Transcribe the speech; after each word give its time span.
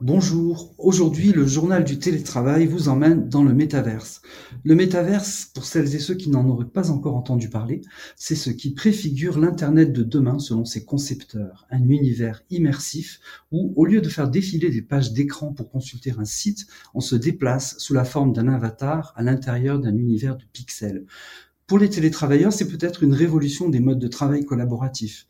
Bonjour, 0.00 0.76
aujourd'hui 0.78 1.32
le 1.32 1.44
journal 1.44 1.82
du 1.82 1.98
télétravail 1.98 2.66
vous 2.66 2.88
emmène 2.88 3.28
dans 3.28 3.42
le 3.42 3.52
métaverse. 3.52 4.22
Le 4.62 4.76
métaverse, 4.76 5.50
pour 5.52 5.64
celles 5.64 5.92
et 5.92 5.98
ceux 5.98 6.14
qui 6.14 6.30
n'en 6.30 6.48
auraient 6.48 6.68
pas 6.68 6.92
encore 6.92 7.16
entendu 7.16 7.50
parler, 7.50 7.80
c'est 8.14 8.36
ce 8.36 8.50
qui 8.50 8.74
préfigure 8.74 9.40
l'Internet 9.40 9.92
de 9.92 10.04
demain 10.04 10.38
selon 10.38 10.64
ses 10.64 10.84
concepteurs. 10.84 11.66
Un 11.70 11.88
univers 11.88 12.44
immersif 12.48 13.18
où, 13.50 13.72
au 13.74 13.86
lieu 13.86 14.00
de 14.00 14.08
faire 14.08 14.28
défiler 14.28 14.70
des 14.70 14.82
pages 14.82 15.12
d'écran 15.12 15.52
pour 15.52 15.68
consulter 15.68 16.14
un 16.16 16.24
site, 16.24 16.68
on 16.94 17.00
se 17.00 17.16
déplace 17.16 17.76
sous 17.78 17.92
la 17.92 18.04
forme 18.04 18.32
d'un 18.32 18.46
avatar 18.46 19.12
à 19.16 19.24
l'intérieur 19.24 19.80
d'un 19.80 19.96
univers 19.96 20.36
de 20.36 20.44
pixels. 20.52 21.06
Pour 21.66 21.80
les 21.80 21.90
télétravailleurs, 21.90 22.52
c'est 22.52 22.68
peut-être 22.68 23.02
une 23.02 23.14
révolution 23.14 23.68
des 23.68 23.80
modes 23.80 23.98
de 23.98 24.06
travail 24.06 24.44
collaboratifs. 24.44 25.26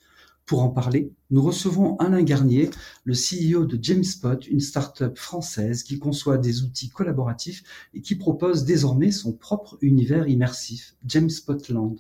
Pour 0.49 0.63
en 0.63 0.71
parler, 0.71 1.13
nous 1.31 1.43
recevons 1.43 1.99
Alain 1.99 2.23
Garnier, 2.23 2.71
le 3.05 3.13
CEO 3.13 3.67
de 3.67 3.79
Jamespot, 3.81 4.41
une 4.51 4.61
start-up 4.61 5.19
française 5.19 5.83
qui 5.83 5.99
conçoit 5.99 6.39
des 6.39 6.63
outils 6.63 6.89
collaboratifs 6.89 7.63
et 7.93 8.01
qui 8.01 8.15
propose 8.15 8.65
désormais 8.65 9.11
son 9.11 9.35
propre 9.35 9.77
univers 9.83 10.27
immersif, 10.27 10.97
Jamespotland. 11.07 11.99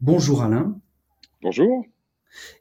Bonjour 0.00 0.42
Alain. 0.42 0.80
Bonjour. 1.42 1.84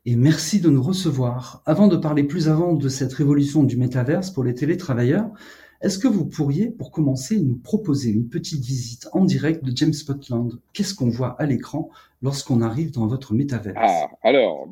Et 0.06 0.18
merci 0.18 0.60
de 0.60 0.70
nous 0.70 0.84
recevoir. 0.84 1.64
Avant 1.66 1.88
de 1.88 1.96
parler 1.96 2.26
plus 2.26 2.50
avant 2.50 2.74
de 2.74 2.90
cette 2.90 3.14
révolution 3.14 3.64
du 3.64 3.78
métaverse 3.78 4.32
pour 4.32 4.44
les 4.44 4.54
télétravailleurs, 4.54 5.32
est-ce 5.80 5.98
que 5.98 6.10
vous 6.10 6.26
pourriez, 6.26 6.70
pour 6.70 6.92
commencer, 6.92 7.40
nous 7.40 7.56
proposer 7.56 8.10
une 8.10 8.28
petite 8.28 8.66
visite 8.66 9.08
en 9.14 9.24
direct 9.24 9.64
de 9.64 9.76
Jamespotland 9.76 10.60
Qu'est-ce 10.74 10.94
qu'on 10.94 11.10
voit 11.10 11.42
à 11.42 11.46
l'écran 11.46 11.90
lorsqu'on 12.22 12.62
arrive 12.62 12.92
dans 12.92 13.08
votre 13.08 13.34
métaverse? 13.34 13.78
Ah, 13.80 14.10
alors, 14.24 14.68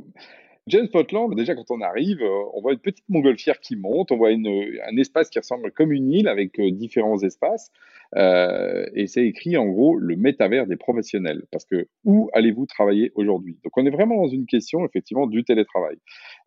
James 0.70 0.86
Spotland, 0.86 1.34
déjà 1.36 1.56
quand 1.56 1.72
on 1.72 1.82
arrive, 1.82 2.22
euh, 2.22 2.44
on 2.54 2.62
voit 2.62 2.74
une 2.74 2.80
petite 2.80 3.08
montgolfière 3.10 3.60
qui 3.60 3.76
monte, 3.76 4.12
on 4.12 4.18
voit 4.18 4.30
un 4.30 4.98
espace 4.98 5.30
qui 5.30 5.40
ressemble 5.40 5.72
comme 5.72 5.92
une 5.92 6.12
île 6.12 6.28
avec 6.28 6.60
euh, 6.60 6.70
différents 6.72 7.20
espaces. 7.24 7.72
Euh, 8.16 8.86
et 8.94 9.08
c'est 9.08 9.26
écrit 9.26 9.58
en 9.58 9.66
gros 9.66 9.98
le 9.98 10.16
métavers 10.16 10.68
des 10.68 10.78
professionnels. 10.78 11.44
Parce 11.52 11.66
que 11.66 11.88
où 12.06 12.30
allez-vous 12.34 12.68
travailler 12.68 13.12
aujourd'hui? 13.16 13.58
Donc 13.64 13.78
on 13.78 13.86
est 13.86 13.92
vraiment 13.92 14.16
dans 14.16 14.28
une 14.28 14.46
question 14.46 14.86
effectivement 14.86 15.28
du 15.28 15.44
télétravail. 15.44 15.98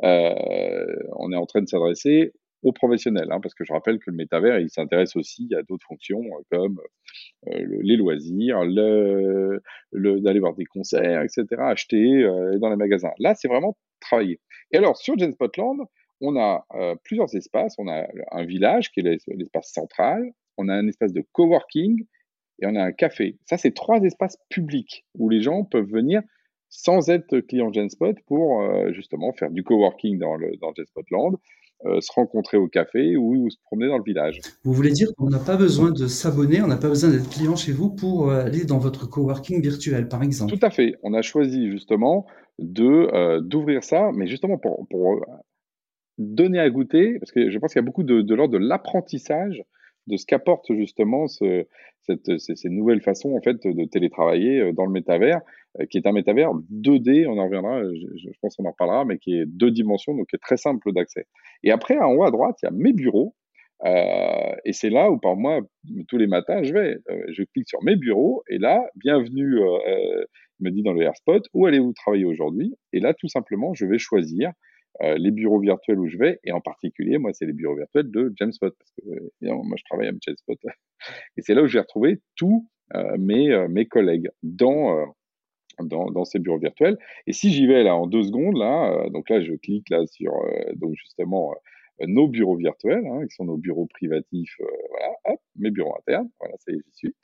on 0.01 1.33
est 1.33 1.37
en 1.37 1.47
train 1.47 1.63
de 1.63 1.69
s'adresser 1.69 2.33
aux 2.63 2.73
professionnels, 2.73 3.27
hein, 3.33 3.41
parce 3.41 3.55
que 3.55 3.65
je 3.65 3.73
rappelle 3.73 3.99
que 3.99 4.09
le 4.09 4.17
métavers, 4.17 4.61
il 4.61 4.71
s'intéresse 4.71 5.17
aussi 5.17 5.49
à 5.59 5.63
d'autres 5.65 5.85
fonctions 5.85 6.23
comme 6.49 6.81
les 7.51 7.97
loisirs, 7.97 8.63
le, 8.65 9.61
d'aller 9.93 10.39
voir 10.39 10.55
des 10.55 10.65
concerts, 10.65 11.23
etc., 11.23 11.45
acheter 11.59 12.23
dans 12.61 12.71
les 12.71 12.77
magasins. 12.77 13.11
Là, 13.19 13.35
c'est 13.35 13.49
vraiment 13.49 13.77
travailler. 14.03 14.41
Et 14.73 14.77
alors, 14.77 14.97
sur 14.97 15.19
Genspotland, 15.19 15.79
on 16.21 16.37
a 16.37 16.65
euh, 16.75 16.95
plusieurs 17.05 17.35
espaces. 17.35 17.75
On 17.79 17.89
a 17.89 18.07
un 18.31 18.45
village 18.45 18.91
qui 18.93 19.01
est 19.01 19.19
l'espace 19.27 19.73
central, 19.73 20.31
on 20.57 20.69
a 20.69 20.75
un 20.75 20.87
espace 20.87 21.13
de 21.13 21.25
coworking 21.33 22.05
et 22.61 22.67
on 22.67 22.77
a 22.77 22.83
un 22.85 22.93
café. 22.93 23.39
Ça, 23.45 23.59
c'est 23.59 23.75
trois 23.75 24.01
espaces 24.03 24.39
publics 24.49 25.05
où 25.15 25.29
les 25.29 25.43
gens 25.43 25.65
peuvent 25.65 25.91
venir 25.91 26.23
sans 26.69 27.11
être 27.11 27.41
clients 27.41 27.73
Genspot 27.73 28.15
pour 28.27 28.63
euh, 28.63 28.93
justement 28.93 29.33
faire 29.33 29.51
du 29.51 29.63
coworking 29.63 30.19
dans 30.19 30.39
Genspotland, 30.77 31.37
euh, 31.87 32.01
se 32.01 32.13
rencontrer 32.13 32.57
au 32.57 32.69
café 32.69 33.17
ou, 33.17 33.51
se 33.51 33.57
promener 33.65 33.89
dans 33.89 33.99
le 33.99 34.05
village. 34.05 34.41
Vous 34.65 34.73
voulez 34.73 34.91
dire 34.91 35.09
qu'on 35.17 35.29
n'a 35.29 35.39
pas 35.39 35.57
besoin 35.57 35.91
de 35.91 36.07
s'abonner, 36.07 36.63
on 36.63 36.67
n'a 36.67 36.77
pas 36.77 36.89
besoin 36.89 37.11
d'être 37.11 37.29
client 37.29 37.57
chez 37.57 37.73
vous 37.73 37.91
pour 37.91 38.31
aller 38.31 38.65
dans 38.65 38.79
votre 38.79 39.09
coworking 39.09 39.61
virtuel, 39.63 40.09
par 40.09 40.23
exemple? 40.23 40.53
Tout 40.53 40.65
à 40.65 40.71
fait. 40.71 40.97
On 41.03 41.15
a 41.15 41.23
choisi 41.23 41.71
justement 41.71 42.27
de 42.59 43.09
euh, 43.13 43.41
d'ouvrir 43.41 43.83
ça, 43.85 44.11
mais 44.15 44.27
justement 44.27 44.59
pour, 44.59 44.87
pour, 44.89 45.15
euh, 45.15 45.21
donner 46.19 46.59
à 46.59 46.69
goûter, 46.71 47.19
parce 47.19 47.33
que 47.33 47.51
je 47.51 47.59
pense 47.59 47.73
qu'il 47.73 47.81
y 47.81 47.85
a 47.85 47.87
beaucoup 47.87 48.03
de, 48.03 48.21
de 48.21 48.35
l'ordre 48.35 48.55
de 48.55 48.59
l'apprentissage 48.59 49.65
de 50.09 50.17
ce 50.17 50.27
qu'apporte 50.27 50.73
justement 50.73 51.27
ce, 51.29 51.67
cette, 52.03 52.39
ces, 52.39 52.69
nouvelles 52.69 53.01
façons 53.01 53.35
en 53.37 53.41
fait 53.41 53.67
de 53.67 53.85
télétravailler 53.85 54.61
euh, 54.61 54.73
dans 54.73 54.85
le 54.85 54.93
métavers, 54.93 55.41
qui 55.91 55.99
est 55.99 56.07
un 56.07 56.13
métavers 56.13 56.53
2D, 56.71 57.27
on 57.27 57.39
en 57.39 57.45
reviendra, 57.45 57.83
je, 57.83 58.29
pense 58.41 58.57
qu'on 58.57 58.67
en 58.67 58.73
reparlera, 58.73 59.05
mais 59.05 59.19
qui 59.19 59.39
est 59.39 59.47
deux 59.47 59.71
dimensions, 59.71 60.15
donc 60.15 60.29
qui 60.29 60.37
est 60.37 60.41
très 60.43 60.57
simple 60.57 60.93
d'accès. 60.93 61.27
Et 61.63 61.71
après, 61.71 61.99
en 61.99 62.13
haut 62.13 62.25
à 62.25 62.31
droite, 62.31 62.57
il 62.63 62.67
y 62.67 62.69
a 62.69 62.73
mes 62.73 62.93
bureaux, 62.93 63.35
euh, 63.85 64.55
et 64.65 64.73
c'est 64.73 64.91
là 64.91 65.11
où, 65.11 65.19
par 65.19 65.35
moi, 65.37 65.61
tous 66.09 66.19
les 66.19 66.27
matins, 66.27 66.63
je 66.63 66.73
vais, 66.73 66.99
je 67.29 67.43
clique 67.43 67.69
sur 67.69 67.83
mes 67.83 67.97
bureaux, 67.97 68.43
et 68.49 68.59
là, 68.59 68.85
bienvenue 68.97 69.61
euh, 69.61 70.25
me 70.61 70.71
dit 70.71 70.83
dans 70.83 70.93
le 70.93 71.03
AirSpot 71.03 71.41
où 71.53 71.67
allez-vous 71.67 71.93
travailler 71.93 72.25
aujourd'hui? 72.25 72.75
Et 72.93 73.01
là, 73.01 73.15
tout 73.15 73.29
simplement, 73.29 73.75
je 73.75 73.87
vais 73.87 73.99
choisir 73.99 74.53
euh, 75.01 75.17
les 75.19 75.31
bureaux 75.31 75.59
virtuels 75.59 75.99
où 75.99 76.07
je 76.07 76.19
vais, 76.19 76.39
et 76.45 76.53
en 76.53 76.61
particulier, 76.61 77.19
moi, 77.19 77.33
c'est 77.33 77.47
les 77.47 77.53
bureaux 77.53 77.77
virtuels 77.77 78.11
de 78.11 78.33
Jamespot, 78.37 78.71
parce 78.71 78.93
que 78.93 79.47
moi, 79.47 79.77
je 79.77 79.85
travaille 79.85 80.09
à 80.09 80.13
Jamespot. 80.21 80.59
et 81.37 81.43
c'est 81.43 81.55
là 81.55 81.63
où 81.63 81.67
je 81.67 81.75
vais 81.75 81.81
retrouver 81.81 82.21
tous 82.37 82.69
euh, 82.95 83.17
mes, 83.19 83.51
euh, 83.53 83.69
mes 83.69 83.87
collègues 83.87 84.29
dans, 84.43 85.15
dans, 85.81 86.25
ces 86.25 86.39
bureaux 86.39 86.59
virtuels. 86.59 86.99
Et 87.27 87.33
si 87.33 87.51
j'y 87.51 87.67
vais 87.67 87.83
là 87.83 87.97
en 87.97 88.07
deux 88.07 88.23
secondes, 88.23 88.57
là, 88.57 89.09
donc 89.11 89.29
là, 89.31 89.41
je 89.41 89.55
clique 89.55 89.91
là 89.91 90.07
sur, 90.07 90.33
donc 90.77 90.95
justement, 90.95 91.55
nos 92.07 92.29
bureaux 92.29 92.57
virtuels, 92.57 93.07
hein, 93.07 93.27
qui 93.27 93.35
sont 93.35 93.45
nos 93.45 93.57
bureaux 93.57 93.87
privatifs, 93.87 94.57
euh, 94.61 94.67
voilà, 94.91 95.15
hop, 95.25 95.41
mes 95.57 95.71
bureaux 95.71 95.95
internes, 95.99 96.29
voilà, 96.41 96.55
ça 96.59 96.73
y 96.73 96.77
est, 96.77 96.83
j'y 96.87 96.93
suis. 96.95 97.15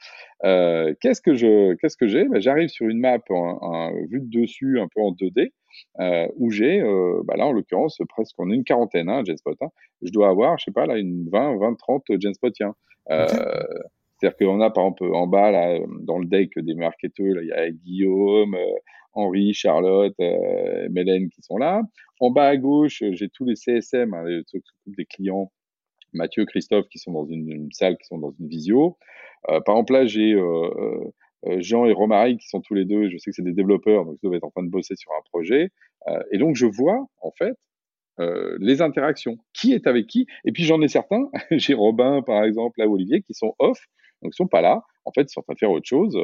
Euh, 0.45 0.95
qu'est-ce 1.01 1.21
que 1.21 1.35
je, 1.35 1.75
qu'est-ce 1.75 1.97
que 1.97 2.07
j'ai? 2.07 2.25
Ben, 2.29 2.41
J'arrive 2.41 2.69
sur 2.69 2.89
une 2.89 3.01
map 3.01 3.19
en, 3.31 3.93
vue 4.09 4.21
de 4.21 4.41
dessus, 4.41 4.81
un 4.81 4.89
peu 4.89 5.01
en 5.01 5.13
2D, 5.13 5.53
euh, 6.01 6.29
où 6.37 6.51
j'ai, 6.51 6.81
bah 7.25 7.37
là, 7.37 7.47
en 7.47 7.53
l'occurrence, 7.53 7.99
presque, 8.09 8.35
on 8.39 8.51
est 8.51 8.55
une 8.55 8.65
quarantaine, 8.65 9.09
hein, 9.09 9.23
Genspot. 9.25 9.57
Hein. 9.61 9.71
Je 10.03 10.11
dois 10.11 10.29
avoir, 10.29 10.59
je 10.59 10.65
sais 10.65 10.73
pas, 10.73 10.87
là, 10.87 10.99
une 10.99 11.29
20, 11.31 11.57
20, 11.59 11.75
30 11.75 12.05
Genspotiens. 12.21 12.75
C'est-à-dire 14.19 14.37
qu'on 14.37 14.61
a, 14.61 14.71
par 14.71 14.85
exemple, 14.85 15.15
en 15.15 15.27
bas, 15.27 15.51
là, 15.51 15.79
dans 16.01 16.19
le 16.19 16.27
deck 16.27 16.59
des 16.59 16.75
marketeurs, 16.75 17.41
il 17.41 17.49
y 17.49 17.53
a 17.53 17.71
Guillaume, 17.71 18.57
Henri, 19.19 19.53
Charlotte, 19.53 20.15
euh, 20.21 20.89
Mélène 20.91 21.29
qui 21.29 21.43
sont 21.43 21.57
là. 21.57 21.83
En 22.21 22.31
bas 22.31 22.49
à 22.49 22.57
gauche, 22.57 23.03
j'ai 23.11 23.29
tous 23.29 23.45
les 23.45 23.57
CSM, 23.57 24.15
hein, 24.15 24.25
des 24.87 25.05
clients, 25.05 25.51
Mathieu, 26.13 26.45
Christophe, 26.47 26.89
qui 26.89 26.99
sont 26.99 27.13
dans 27.13 27.27
une, 27.27 27.69
salle, 27.73 27.97
qui 27.99 28.07
sont 28.07 28.19
dans 28.19 28.33
une 28.39 28.49
visio. 28.49 28.97
Euh, 29.49 29.61
par 29.61 29.75
exemple, 29.75 29.93
là, 29.95 30.07
j'ai 30.07 30.35
euh, 30.35 31.11
Jean 31.59 31.87
et 31.87 31.93
Romary, 31.93 32.39
qui 32.39 32.49
sont 32.49 32.61
tous 32.61 32.75
les 32.75 32.85
deux, 32.85 33.09
je 33.09 33.19
sais 33.19 33.31
que 33.31 33.35
c'est 33.35 33.43
des 33.43 33.53
développeurs, 33.53 34.05
donc 34.05 34.19
ils 34.23 34.27
doivent 34.27 34.37
être 34.37 34.45
en 34.45 34.51
train 34.51 34.65
de 34.65 34.71
bosser 34.71 34.95
sur 34.97 35.11
un 35.13 35.23
projet. 35.31 35.71
et 36.31 36.39
donc, 36.39 36.57
je 36.57 36.67
vois, 36.67 37.07
en 37.21 37.33
fait, 37.33 37.55
les 38.61 38.83
interactions. 38.83 39.39
Qui 39.53 39.73
est 39.73 39.87
avec 39.87 40.07
qui? 40.07 40.27
Et 40.45 40.53
puis, 40.53 40.65
j'en 40.65 40.81
ai 40.81 40.89
certains, 40.89 41.29
j'ai 41.51 41.75
Robin, 41.75 42.23
par 42.23 42.45
exemple, 42.45 42.79
là, 42.79 42.89
Olivier, 42.89 43.23
qui 43.23 43.35
sont 43.35 43.55
off, 43.59 43.79
donc 44.23 44.33
ils 44.35 44.37
sont 44.37 44.47
pas 44.47 44.61
là. 44.61 44.83
En 45.05 45.13
fait, 45.13 45.23
ils 45.23 45.31
sont 45.31 45.41
en 45.41 45.43
train 45.45 45.55
de 45.55 45.59
faire 45.59 45.71
autre 45.71 45.87
chose. 45.87 46.17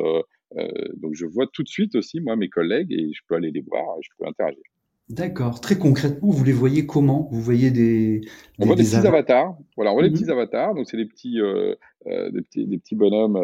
Euh, 0.56 0.68
donc 0.96 1.14
je 1.14 1.26
vois 1.26 1.46
tout 1.52 1.62
de 1.62 1.68
suite 1.68 1.94
aussi, 1.94 2.20
moi, 2.20 2.36
mes 2.36 2.48
collègues, 2.48 2.92
et 2.92 3.12
je 3.12 3.20
peux 3.28 3.34
aller 3.34 3.50
les 3.50 3.62
voir, 3.62 3.96
je 4.02 4.08
peux 4.18 4.26
interagir. 4.26 4.62
D'accord. 5.10 5.60
Très 5.60 5.76
concrètement, 5.76 6.30
vous 6.30 6.44
les 6.44 6.52
voyez 6.52 6.86
comment? 6.86 7.28
Vous 7.30 7.42
voyez 7.42 7.70
des, 7.70 8.22
On 8.58 8.64
voit 8.64 8.74
des, 8.74 8.84
petits 8.84 9.06
avatars. 9.06 9.54
Voilà, 9.76 9.90
on 9.90 9.94
voit 9.94 10.02
des 10.02 10.08
mhm. 10.08 10.16
petits 10.16 10.30
avatars. 10.30 10.74
Donc 10.74 10.88
c'est 10.88 10.96
des 10.96 11.04
petits, 11.04 11.40
euh, 11.40 11.74
euh, 12.06 12.30
des 12.30 12.40
petits, 12.40 12.66
des 12.66 12.78
petits 12.78 12.94
bonhommes 12.94 13.38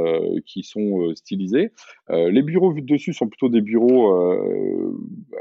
qui 0.46 0.62
sont 0.62 1.14
stylisés. 1.14 1.72
les 2.08 2.42
bureaux 2.42 2.72
vus 2.72 2.80
dessus 2.80 3.12
sont 3.12 3.28
plutôt 3.28 3.50
des 3.50 3.60
bureaux 3.60 4.10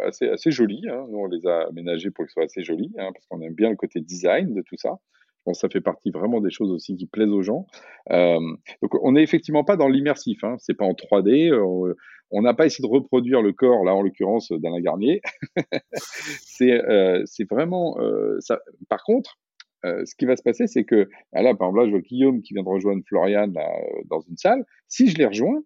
assez, 0.05 0.27
assez 0.27 0.51
jolis. 0.51 0.83
Hein. 0.89 1.05
Nous 1.09 1.19
on 1.19 1.27
les 1.27 1.47
a 1.47 1.67
aménagés 1.69 2.11
pour 2.11 2.25
qu'ils 2.25 2.33
soient 2.33 2.43
assez 2.43 2.63
jolis, 2.63 2.91
hein, 2.97 3.11
parce 3.13 3.25
qu'on 3.27 3.39
aime 3.39 3.53
bien 3.53 3.69
le 3.69 3.77
côté 3.77 4.01
design 4.01 4.53
de 4.53 4.61
tout 4.61 4.77
ça. 4.77 4.99
Je 5.39 5.43
pense 5.45 5.57
que 5.57 5.61
ça 5.61 5.69
fait 5.69 5.81
partie 5.81 6.11
vraiment 6.11 6.41
des 6.41 6.51
choses 6.51 6.69
aussi 6.69 6.95
qui 6.97 7.07
plaisent 7.07 7.31
aux 7.31 7.41
gens. 7.41 7.65
Euh, 8.11 8.39
donc, 8.81 8.93
on 9.01 9.13
n'est 9.13 9.23
effectivement 9.23 9.63
pas 9.63 9.77
dans 9.77 9.87
l'immersif. 9.87 10.43
Hein. 10.43 10.55
C'est 10.59 10.73
pas 10.73 10.85
en 10.85 10.91
3D. 10.91 11.49
Euh, 11.51 11.95
on 12.31 12.41
n'a 12.41 12.53
pas 12.53 12.65
essayé 12.65 12.87
de 12.87 12.93
reproduire 12.93 13.41
le 13.41 13.53
corps, 13.53 13.83
là 13.85 13.95
en 13.95 14.01
l'occurrence 14.01 14.51
d'Alain 14.51 14.81
Garnier. 14.81 15.21
c'est 15.93 16.73
euh, 16.73 17.23
vraiment 17.49 17.97
ça. 18.39 18.59
Par 18.87 19.03
contre, 19.03 19.39
ce 19.83 20.13
qui 20.15 20.25
va 20.25 20.35
se 20.35 20.43
passer, 20.43 20.67
c'est 20.67 20.83
que 20.83 21.09
ah 21.33 21.41
là, 21.41 21.55
par 21.55 21.69
exemple, 21.69 21.79
là, 21.79 21.85
je 21.85 21.91
vois 21.91 22.01
Guillaume 22.01 22.41
qui 22.41 22.53
vient 22.53 22.63
de 22.63 22.69
rejoindre 22.69 23.01
Florian 23.07 23.47
dans 23.47 24.19
une 24.19 24.37
salle. 24.37 24.63
Si 24.89 25.07
je 25.07 25.17
les 25.17 25.25
rejoins, 25.25 25.63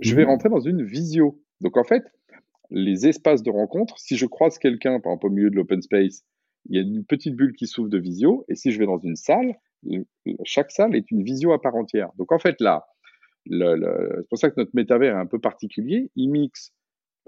je 0.00 0.14
vais 0.14 0.24
mmh 0.24 0.28
rentrer 0.28 0.48
dans 0.48 0.60
une 0.60 0.82
visio. 0.82 1.40
Donc 1.60 1.76
en 1.76 1.84
fait, 1.84 2.02
les 2.70 3.06
espaces 3.06 3.42
de 3.42 3.50
rencontre, 3.50 3.98
si 3.98 4.16
je 4.16 4.26
croise 4.26 4.58
quelqu'un, 4.58 5.00
par 5.00 5.12
exemple 5.12 5.26
au 5.26 5.30
milieu 5.30 5.50
de 5.50 5.56
l'open 5.56 5.82
space, 5.82 6.24
il 6.68 6.76
y 6.76 6.78
a 6.78 6.82
une 6.82 7.04
petite 7.04 7.34
bulle 7.34 7.54
qui 7.54 7.66
s'ouvre 7.66 7.88
de 7.88 7.98
visio, 7.98 8.44
et 8.48 8.54
si 8.54 8.72
je 8.72 8.78
vais 8.78 8.86
dans 8.86 8.98
une 8.98 9.16
salle, 9.16 9.56
chaque 10.44 10.70
salle 10.70 10.96
est 10.96 11.10
une 11.10 11.22
visio 11.22 11.52
à 11.52 11.60
part 11.60 11.74
entière. 11.74 12.10
Donc 12.18 12.32
en 12.32 12.38
fait 12.38 12.60
là, 12.60 12.86
c'est 13.48 14.28
pour 14.28 14.38
ça 14.38 14.50
que 14.50 14.54
notre 14.58 14.72
métavers 14.74 15.14
est 15.14 15.20
un 15.20 15.26
peu 15.26 15.38
particulier. 15.38 16.10
Il 16.16 16.30
mixe 16.30 16.72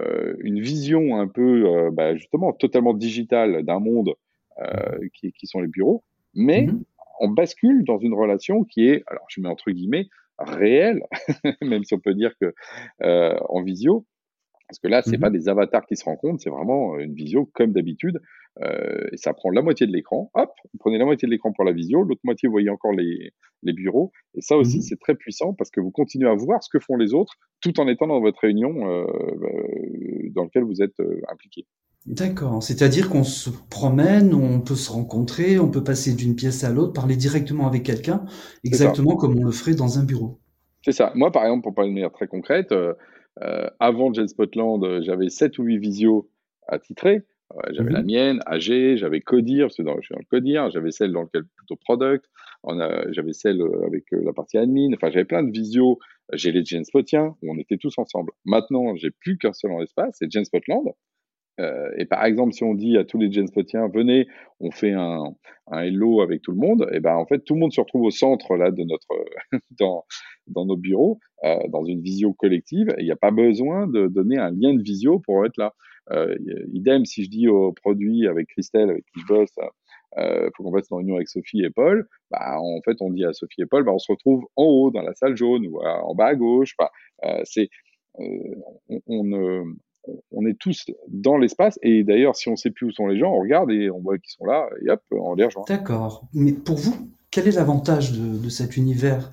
euh, 0.00 0.34
une 0.40 0.60
vision 0.60 1.16
un 1.16 1.26
peu, 1.26 1.66
euh, 1.66 1.90
bah, 1.92 2.14
justement, 2.14 2.52
totalement 2.52 2.94
digitale 2.94 3.64
d'un 3.64 3.80
monde 3.80 4.14
euh, 4.60 4.98
qui, 5.14 5.32
qui, 5.32 5.46
sont 5.46 5.60
les 5.60 5.66
bureaux, 5.66 6.04
mais 6.34 6.66
mm-hmm. 6.66 6.82
on 7.20 7.30
bascule 7.30 7.84
dans 7.84 7.98
une 7.98 8.14
relation 8.14 8.64
qui 8.64 8.88
est, 8.88 9.02
alors 9.08 9.24
je 9.28 9.40
mets 9.40 9.48
entre 9.48 9.70
guillemets, 9.70 10.08
réelle, 10.38 11.02
même 11.62 11.82
si 11.82 11.94
on 11.94 11.98
peut 11.98 12.14
dire 12.14 12.32
que 12.40 12.54
en 13.00 13.62
visio, 13.62 14.06
parce 14.68 14.78
que 14.78 14.88
là, 14.88 15.02
c'est 15.02 15.16
mmh 15.16 15.20
pas 15.20 15.30
des 15.30 15.48
avatars 15.48 15.86
qui 15.86 15.96
se 15.96 16.04
rencontrent, 16.04 16.42
c'est 16.42 16.50
vraiment 16.50 16.98
une 16.98 17.14
visio 17.14 17.46
comme 17.54 17.72
d'habitude. 17.72 18.20
Euh, 18.62 19.06
et 19.12 19.16
ça 19.16 19.32
prend 19.34 19.50
la 19.50 19.62
moitié 19.62 19.86
de 19.86 19.92
l'écran. 19.92 20.30
Hop, 20.34 20.50
vous 20.72 20.78
prenez 20.78 20.98
la 20.98 21.04
moitié 21.04 21.26
de 21.26 21.30
l'écran 21.30 21.52
pour 21.52 21.64
la 21.64 21.72
visio, 21.72 22.02
l'autre 22.02 22.20
moitié, 22.24 22.48
vous 22.48 22.52
voyez 22.52 22.70
encore 22.70 22.92
les, 22.92 23.32
les 23.62 23.72
bureaux. 23.72 24.10
Et 24.34 24.40
ça 24.40 24.56
aussi, 24.56 24.78
mmh 24.78 24.82
c'est 24.82 24.98
très 24.98 25.14
puissant 25.14 25.54
parce 25.54 25.70
que 25.70 25.80
vous 25.80 25.90
continuez 25.90 26.28
à 26.28 26.34
voir 26.34 26.62
ce 26.62 26.68
que 26.70 26.78
font 26.78 26.96
les 26.96 27.14
autres 27.14 27.34
tout 27.60 27.78
en 27.80 27.88
étant 27.88 28.06
dans 28.06 28.20
votre 28.20 28.40
réunion 28.40 28.88
euh, 28.88 29.04
euh 29.04 30.30
dans 30.30 30.44
laquelle 30.44 30.64
vous 30.64 30.82
êtes 30.82 31.00
impliqué. 31.28 31.66
D'accord, 32.06 32.62
c'est-à-dire 32.62 33.08
qu'on 33.08 33.24
se 33.24 33.50
promène, 33.70 34.34
on 34.34 34.60
peut 34.60 34.76
se 34.76 34.92
rencontrer, 34.92 35.58
on 35.58 35.70
peut 35.70 35.82
passer 35.82 36.14
d'une 36.14 36.36
pièce 36.36 36.62
à 36.64 36.70
l'autre, 36.70 36.92
parler 36.92 37.16
directement 37.16 37.66
avec 37.66 37.82
quelqu'un, 37.82 38.24
exactement 38.62 39.16
comme 39.16 39.36
on 39.38 39.44
le 39.44 39.50
ferait 39.50 39.74
dans 39.74 39.98
un 39.98 40.04
bureau. 40.04 40.38
C'est 40.84 40.92
ça. 40.92 41.12
Moi, 41.14 41.32
par 41.32 41.44
exemple, 41.44 41.62
pour 41.62 41.74
parler 41.74 41.90
de 41.90 41.94
manière 41.94 42.12
très 42.12 42.28
concrète, 42.28 42.72
euh, 42.72 42.94
avant 43.80 44.12
Jet 44.12 44.28
Spotland, 44.28 45.02
j'avais 45.02 45.28
7 45.28 45.58
ou 45.58 45.64
8 45.64 45.78
visios 45.78 46.30
à 46.68 46.78
titrer. 46.78 47.24
J'avais 47.70 47.90
la 47.90 48.00
mhm. 48.00 48.06
mienne, 48.06 48.40
AG, 48.46 48.96
j'avais 48.96 49.20
Codir, 49.20 49.68
dans, 49.78 49.96
je 49.96 50.02
suis 50.02 50.14
dans 50.14 50.20
le 50.20 50.26
Codir, 50.28 50.70
j'avais 50.70 50.90
celle 50.90 51.12
dans 51.12 51.22
lequel 51.22 51.44
plutôt 51.56 51.76
product, 51.76 52.24
j'avais 53.10 53.32
celle 53.32 53.60
euh, 53.60 53.86
avec 53.86 54.04
la 54.10 54.32
partie 54.32 54.58
admin, 54.58 54.92
enfin 54.94 55.10
j'avais 55.10 55.24
plein 55.24 55.42
de 55.42 55.50
visios. 55.50 55.98
J'ai 56.34 56.52
les 56.52 56.64
Spotiens 56.84 57.36
où 57.40 57.54
on 57.54 57.58
était 57.58 57.78
tous 57.78 57.96
ensemble. 57.98 58.32
Maintenant, 58.44 58.94
j'ai 58.96 59.10
plus 59.10 59.38
qu'un 59.38 59.54
seul 59.54 59.72
en 59.72 59.80
espace, 59.82 60.16
c'est 60.18 60.30
Genspotland. 60.30 60.92
Euh, 61.60 61.90
et 61.96 62.04
par 62.04 62.24
exemple, 62.24 62.52
si 62.52 62.62
on 62.62 62.74
dit 62.74 62.96
à 62.96 63.04
tous 63.04 63.18
les 63.18 63.32
Genspotiens, 63.32 63.88
venez, 63.88 64.28
on 64.60 64.70
fait 64.70 64.92
un, 64.92 65.34
un 65.68 65.80
hello 65.80 66.20
avec 66.20 66.42
tout 66.42 66.52
le 66.52 66.58
monde, 66.58 66.88
et 66.92 67.00
ben 67.00 67.16
en 67.16 67.26
fait, 67.26 67.40
tout 67.40 67.54
le 67.54 67.60
monde 67.60 67.72
se 67.72 67.80
retrouve 67.80 68.02
au 68.02 68.10
centre 68.10 68.56
là 68.56 68.70
de 68.70 68.84
notre 68.84 69.08
dans 69.78 70.04
dans 70.48 70.64
nos 70.64 70.76
bureaux, 70.76 71.18
euh, 71.44 71.56
dans 71.68 71.84
une 71.84 72.00
visio 72.00 72.32
collective. 72.32 72.94
Il 72.98 73.04
n'y 73.04 73.12
a 73.12 73.16
pas 73.16 73.30
besoin 73.30 73.86
de 73.86 74.06
donner 74.06 74.38
un 74.38 74.50
lien 74.50 74.74
de 74.74 74.82
visio 74.82 75.18
pour 75.20 75.44
être 75.46 75.56
là. 75.56 75.74
Euh, 76.10 76.36
idem, 76.72 77.04
si 77.04 77.24
je 77.24 77.30
dis 77.30 77.48
au 77.48 77.72
produit 77.72 78.26
avec 78.26 78.48
Christelle, 78.48 78.90
avec 78.90 79.04
qui 79.12 79.20
je 79.20 79.26
bosse, 79.26 79.54
euh, 80.16 80.48
faut 80.56 80.62
qu'on 80.62 80.72
fasse 80.72 80.90
une 80.90 80.96
réunion 80.96 81.16
avec 81.16 81.28
Sophie 81.28 81.62
et 81.62 81.70
Paul. 81.70 82.08
Bah, 82.30 82.58
en 82.58 82.80
fait, 82.84 82.96
on 83.00 83.10
dit 83.10 83.24
à 83.24 83.32
Sophie 83.32 83.62
et 83.62 83.66
Paul, 83.66 83.84
bah, 83.84 83.92
on 83.92 83.98
se 83.98 84.10
retrouve 84.10 84.46
en 84.56 84.64
haut 84.64 84.90
dans 84.90 85.02
la 85.02 85.14
salle 85.14 85.36
jaune 85.36 85.66
ou 85.66 85.80
en 85.80 86.14
bas 86.14 86.28
à 86.28 86.34
gauche. 86.34 86.74
Bah, 86.78 86.90
euh, 87.24 87.40
c'est 87.44 87.68
euh, 88.20 89.64
on 90.30 90.46
est 90.46 90.58
tous 90.58 90.86
dans 91.08 91.36
l'espace. 91.36 91.78
Et 91.82 92.04
d'ailleurs, 92.04 92.36
si 92.36 92.48
on 92.48 92.52
ne 92.52 92.56
sait 92.56 92.70
plus 92.70 92.86
où 92.86 92.92
sont 92.92 93.06
les 93.06 93.18
gens, 93.18 93.32
on 93.32 93.40
regarde 93.40 93.70
et 93.70 93.90
on 93.90 94.00
voit 94.00 94.18
qu'ils 94.18 94.32
sont 94.32 94.44
là, 94.44 94.68
et 94.84 94.90
hop, 94.90 95.02
on 95.10 95.34
les 95.34 95.44
rejoint. 95.44 95.64
D'accord. 95.68 96.26
Mais 96.32 96.52
pour 96.52 96.76
vous, 96.76 96.94
quel 97.30 97.48
est 97.48 97.52
l'avantage 97.52 98.12
de, 98.12 98.48
cet 98.48 98.76
univers? 98.76 99.30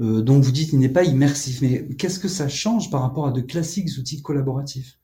Euh, 0.00 0.22
dont 0.22 0.40
vous 0.40 0.52
dites 0.52 0.70
qu'il 0.70 0.78
n'est 0.78 0.88
pas 0.88 1.04
immersif 1.04 1.62
Mais 1.62 1.86
qu'est-ce 1.96 2.18
que 2.18 2.28
ça 2.28 2.48
change 2.48 2.90
par 2.90 3.02
rapport 3.02 3.26
à 3.26 3.32
de 3.32 3.40
classiques 3.40 3.90
outils 3.98 4.22
collaboratifs? 4.22 4.98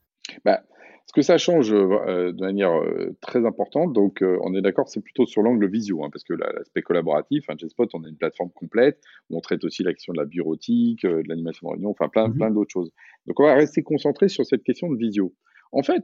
Bah, 0.45 0.61
ce 1.09 1.13
que 1.13 1.23
ça 1.23 1.39
change 1.39 1.73
euh, 1.73 2.31
de 2.31 2.39
manière 2.39 2.71
euh, 2.71 3.17
très 3.19 3.43
importante, 3.43 3.93
donc 3.93 4.21
euh, 4.21 4.37
on 4.43 4.53
est 4.53 4.61
d'accord, 4.61 4.87
c'est 4.89 5.01
plutôt 5.01 5.25
sur 5.25 5.41
l'angle 5.41 5.67
visio, 5.67 6.03
hein, 6.03 6.09
parce 6.11 6.23
que 6.23 6.33
l'aspect 6.33 6.83
collaboratif, 6.83 7.49
hein, 7.49 7.55
G-Spot, 7.57 7.89
on 7.95 8.03
a 8.03 8.07
une 8.07 8.15
plateforme 8.15 8.51
complète 8.51 9.01
où 9.31 9.37
on 9.37 9.41
traite 9.41 9.63
aussi 9.63 9.81
la 9.81 9.91
question 9.91 10.13
de 10.13 10.19
la 10.19 10.25
bureautique, 10.25 11.01
de 11.01 11.23
l'animation 11.27 11.67
de 11.67 11.73
réunion, 11.73 11.89
enfin 11.89 12.09
plein, 12.09 12.27
mmh 12.27 12.35
plein 12.35 12.51
d'autres 12.51 12.71
choses. 12.71 12.91
Donc 13.25 13.39
on 13.39 13.43
va 13.45 13.55
rester 13.55 13.81
concentré 13.81 14.29
sur 14.29 14.45
cette 14.45 14.61
question 14.61 14.87
de 14.91 14.97
visio. 14.97 15.33
En 15.71 15.81
fait, 15.81 16.03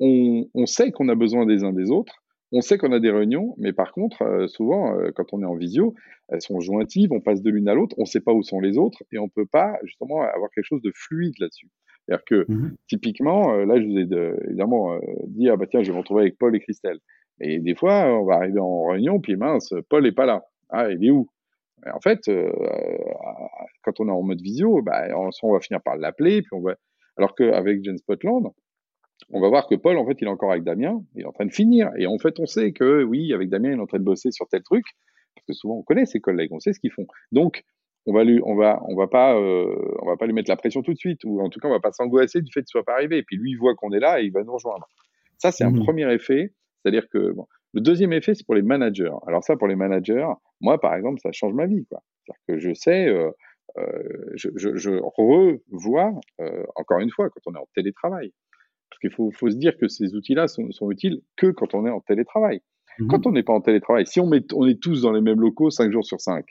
on, 0.00 0.46
on 0.52 0.66
sait 0.66 0.92
qu'on 0.92 1.08
a 1.08 1.14
besoin 1.14 1.46
des 1.46 1.64
uns 1.64 1.72
des 1.72 1.90
autres, 1.90 2.21
on 2.52 2.60
sait 2.60 2.78
qu'on 2.78 2.92
a 2.92 3.00
des 3.00 3.10
réunions, 3.10 3.54
mais 3.58 3.72
par 3.72 3.92
contre, 3.92 4.46
souvent, 4.48 4.96
quand 5.14 5.32
on 5.32 5.42
est 5.42 5.46
en 5.46 5.56
visio, 5.56 5.94
elles 6.28 6.42
sont 6.42 6.60
jointives, 6.60 7.12
on 7.12 7.20
passe 7.20 7.42
de 7.42 7.50
l'une 7.50 7.68
à 7.68 7.74
l'autre, 7.74 7.96
on 7.98 8.02
ne 8.02 8.06
sait 8.06 8.20
pas 8.20 8.32
où 8.32 8.42
sont 8.42 8.60
les 8.60 8.78
autres, 8.78 9.02
et 9.10 9.18
on 9.18 9.24
ne 9.24 9.30
peut 9.30 9.46
pas 9.46 9.78
justement 9.84 10.20
avoir 10.20 10.50
quelque 10.50 10.66
chose 10.66 10.82
de 10.82 10.92
fluide 10.94 11.34
là-dessus. 11.38 11.68
C'est-à-dire 12.04 12.24
que 12.24 12.52
mmh 12.52 12.76
typiquement, 12.88 13.54
euh, 13.54 13.64
là, 13.64 13.80
je 13.80 13.86
vous 13.86 13.98
ai 13.98 14.06
de, 14.06 14.36
évidemment 14.48 14.94
euh, 14.94 15.00
dit 15.28 15.48
ah 15.48 15.56
bah 15.56 15.66
tiens, 15.70 15.82
je 15.82 15.88
vais 15.88 15.94
me 15.94 16.00
retrouver 16.00 16.22
avec 16.22 16.38
Paul 16.38 16.54
et 16.54 16.60
Christelle. 16.60 16.98
Et 17.40 17.58
des 17.58 17.74
fois, 17.74 18.06
on 18.06 18.24
va 18.24 18.34
arriver 18.34 18.60
en 18.60 18.88
réunion, 18.88 19.20
puis 19.20 19.36
mince, 19.36 19.72
Paul 19.88 20.06
est 20.06 20.12
pas 20.12 20.26
là. 20.26 20.44
Ah, 20.68 20.90
il 20.90 21.04
est 21.04 21.10
où? 21.10 21.28
En 21.92 22.00
fait, 22.00 22.28
euh, 22.28 22.52
quand 23.82 23.98
on 24.00 24.08
est 24.08 24.12
en 24.12 24.22
mode 24.22 24.40
visio, 24.40 24.82
bah, 24.82 25.08
on, 25.16 25.30
on 25.42 25.52
va 25.52 25.60
finir 25.60 25.80
par 25.82 25.96
l'appeler, 25.96 26.42
puis 26.42 26.50
on 26.52 26.60
va. 26.60 26.76
Alors 27.16 27.34
qu'avec 27.34 27.84
Jen 27.84 27.98
Spotland, 27.98 28.52
on 29.30 29.40
va 29.40 29.48
voir 29.48 29.66
que 29.66 29.74
Paul, 29.74 29.96
en 29.98 30.06
fait, 30.06 30.20
il 30.20 30.26
est 30.26 30.30
encore 30.30 30.50
avec 30.50 30.64
Damien, 30.64 31.02
il 31.14 31.22
est 31.22 31.26
en 31.26 31.32
train 31.32 31.46
de 31.46 31.52
finir. 31.52 31.90
Et 31.96 32.06
en 32.06 32.18
fait, 32.18 32.38
on 32.40 32.46
sait 32.46 32.72
que 32.72 33.02
oui, 33.02 33.32
avec 33.32 33.48
Damien, 33.48 33.72
il 33.72 33.78
est 33.78 33.82
en 33.82 33.86
train 33.86 33.98
de 33.98 34.04
bosser 34.04 34.30
sur 34.30 34.48
tel 34.48 34.62
truc, 34.62 34.84
parce 35.34 35.46
que 35.46 35.52
souvent 35.52 35.76
on 35.76 35.82
connaît 35.82 36.06
ses 36.06 36.20
collègues, 36.20 36.52
on 36.52 36.60
sait 36.60 36.72
ce 36.72 36.80
qu'ils 36.80 36.92
font. 36.92 37.06
Donc, 37.30 37.64
on 38.06 38.12
va 38.12 38.24
lui, 38.24 38.40
on 38.44 38.56
va, 38.56 38.82
on 38.88 38.96
va 38.96 39.06
pas, 39.06 39.36
euh, 39.36 39.76
on 40.00 40.06
va 40.06 40.16
pas 40.16 40.26
lui 40.26 40.32
mettre 40.32 40.50
la 40.50 40.56
pression 40.56 40.82
tout 40.82 40.92
de 40.92 40.98
suite, 40.98 41.24
ou 41.24 41.40
en 41.40 41.48
tout 41.48 41.60
cas, 41.60 41.68
on 41.68 41.72
va 41.72 41.80
pas 41.80 41.92
s'angoisser 41.92 42.40
du 42.40 42.50
fait 42.52 42.60
qu'il 42.60 42.68
soit 42.68 42.84
pas 42.84 42.94
arrivé. 42.94 43.18
Et 43.18 43.22
puis 43.22 43.36
lui, 43.36 43.52
il 43.52 43.56
voit 43.56 43.74
qu'on 43.74 43.92
est 43.92 44.00
là 44.00 44.20
et 44.20 44.24
il 44.24 44.32
va 44.32 44.42
nous 44.42 44.52
rejoindre. 44.52 44.88
Ça, 45.38 45.52
c'est 45.52 45.64
un 45.64 45.70
mmh 45.70 45.84
premier 45.84 46.12
effet. 46.12 46.52
C'est-à-dire 46.82 47.08
que 47.08 47.32
bon, 47.32 47.46
le 47.74 47.80
deuxième 47.80 48.12
effet, 48.12 48.34
c'est 48.34 48.44
pour 48.44 48.54
les 48.54 48.62
managers. 48.62 49.12
Alors 49.26 49.44
ça, 49.44 49.56
pour 49.56 49.68
les 49.68 49.76
managers, 49.76 50.26
moi, 50.60 50.80
par 50.80 50.94
exemple, 50.94 51.20
ça 51.20 51.30
change 51.32 51.54
ma 51.54 51.66
vie. 51.66 51.86
C'est-à-dire 51.88 52.42
que 52.48 52.58
je 52.58 52.74
sais, 52.74 53.06
euh, 53.06 53.30
euh, 53.78 54.02
je, 54.34 54.48
je, 54.56 54.76
je, 54.76 54.90
revois, 54.90 56.12
encore 56.74 56.98
une 56.98 57.10
fois, 57.10 57.30
quand 57.30 57.40
on 57.46 57.54
est 57.54 57.58
en 57.58 57.68
télétravail. 57.74 58.32
Parce 58.92 58.98
qu'il 58.98 59.10
faut, 59.10 59.30
faut 59.30 59.48
se 59.48 59.56
dire 59.56 59.78
que 59.78 59.88
ces 59.88 60.14
outils-là 60.14 60.48
sont, 60.48 60.70
sont 60.70 60.90
utiles 60.90 61.22
que 61.36 61.46
quand 61.46 61.74
on 61.74 61.86
est 61.86 61.90
en 61.90 62.00
télétravail. 62.00 62.60
Mmh 62.98 63.08
quand 63.08 63.26
on 63.26 63.32
n'est 63.32 63.42
pas 63.42 63.54
en 63.54 63.62
télétravail, 63.62 64.06
si 64.06 64.20
on, 64.20 64.26
met, 64.26 64.44
on 64.52 64.66
est 64.66 64.78
tous 64.78 65.00
dans 65.00 65.12
les 65.12 65.22
mêmes 65.22 65.40
locaux 65.40 65.70
5 65.70 65.90
jours 65.90 66.04
sur 66.04 66.20
5, 66.20 66.44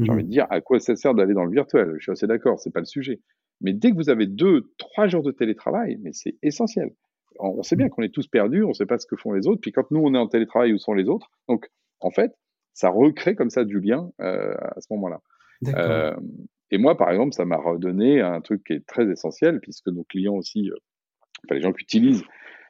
j'ai 0.00 0.10
envie 0.10 0.24
mmh. 0.24 0.26
de 0.26 0.30
dire, 0.30 0.46
à 0.50 0.60
quoi 0.60 0.80
ça 0.80 0.96
sert 0.96 1.14
d'aller 1.14 1.32
dans 1.32 1.44
le 1.44 1.52
virtuel 1.52 1.94
Je 1.98 2.02
suis 2.02 2.10
assez 2.10 2.26
d'accord, 2.26 2.58
c'est 2.58 2.72
pas 2.72 2.80
le 2.80 2.86
sujet. 2.86 3.20
Mais 3.60 3.72
dès 3.72 3.92
que 3.92 3.94
vous 3.94 4.10
avez 4.10 4.26
deux, 4.26 4.72
trois 4.78 5.06
jours 5.06 5.22
de 5.22 5.30
télétravail, 5.30 5.96
mais 6.02 6.10
c'est 6.12 6.34
essentiel. 6.42 6.90
On, 7.38 7.62
sait 7.62 7.76
bien 7.76 7.86
mmh. 7.86 7.90
qu'on 7.90 8.02
est 8.02 8.12
tous 8.12 8.26
perdus, 8.26 8.64
on 8.64 8.70
ne 8.70 8.74
sait 8.74 8.84
pas 8.84 8.98
ce 8.98 9.06
que 9.06 9.14
font 9.14 9.32
les 9.32 9.46
autres. 9.46 9.60
Puis 9.60 9.70
quand 9.70 9.88
nous, 9.92 10.00
on 10.00 10.12
est 10.12 10.18
en 10.18 10.26
télétravail, 10.26 10.72
où 10.72 10.78
sont 10.78 10.92
les 10.92 11.08
autres 11.08 11.30
Donc, 11.48 11.68
en 12.00 12.10
fait, 12.10 12.32
ça 12.74 12.90
recrée 12.90 13.36
comme 13.36 13.50
ça 13.50 13.64
du 13.64 13.78
lien 13.78 14.10
euh, 14.20 14.54
à 14.58 14.80
ce 14.80 14.88
moment-là. 14.90 15.20
Euh, 15.68 16.16
et 16.70 16.78
moi, 16.78 16.96
par 16.96 17.10
exemple, 17.10 17.32
ça 17.32 17.44
m'a 17.44 17.56
redonné 17.56 18.20
un 18.20 18.40
truc 18.40 18.64
qui 18.64 18.74
est 18.74 18.86
très 18.86 19.08
essentiel, 19.10 19.60
puisque 19.60 19.88
nos 19.88 20.04
clients 20.04 20.34
aussi, 20.34 20.70
euh, 20.70 20.76
enfin 21.46 21.54
les 21.54 21.62
gens 21.62 21.72
qui 21.72 21.82
utilisent, 21.82 22.24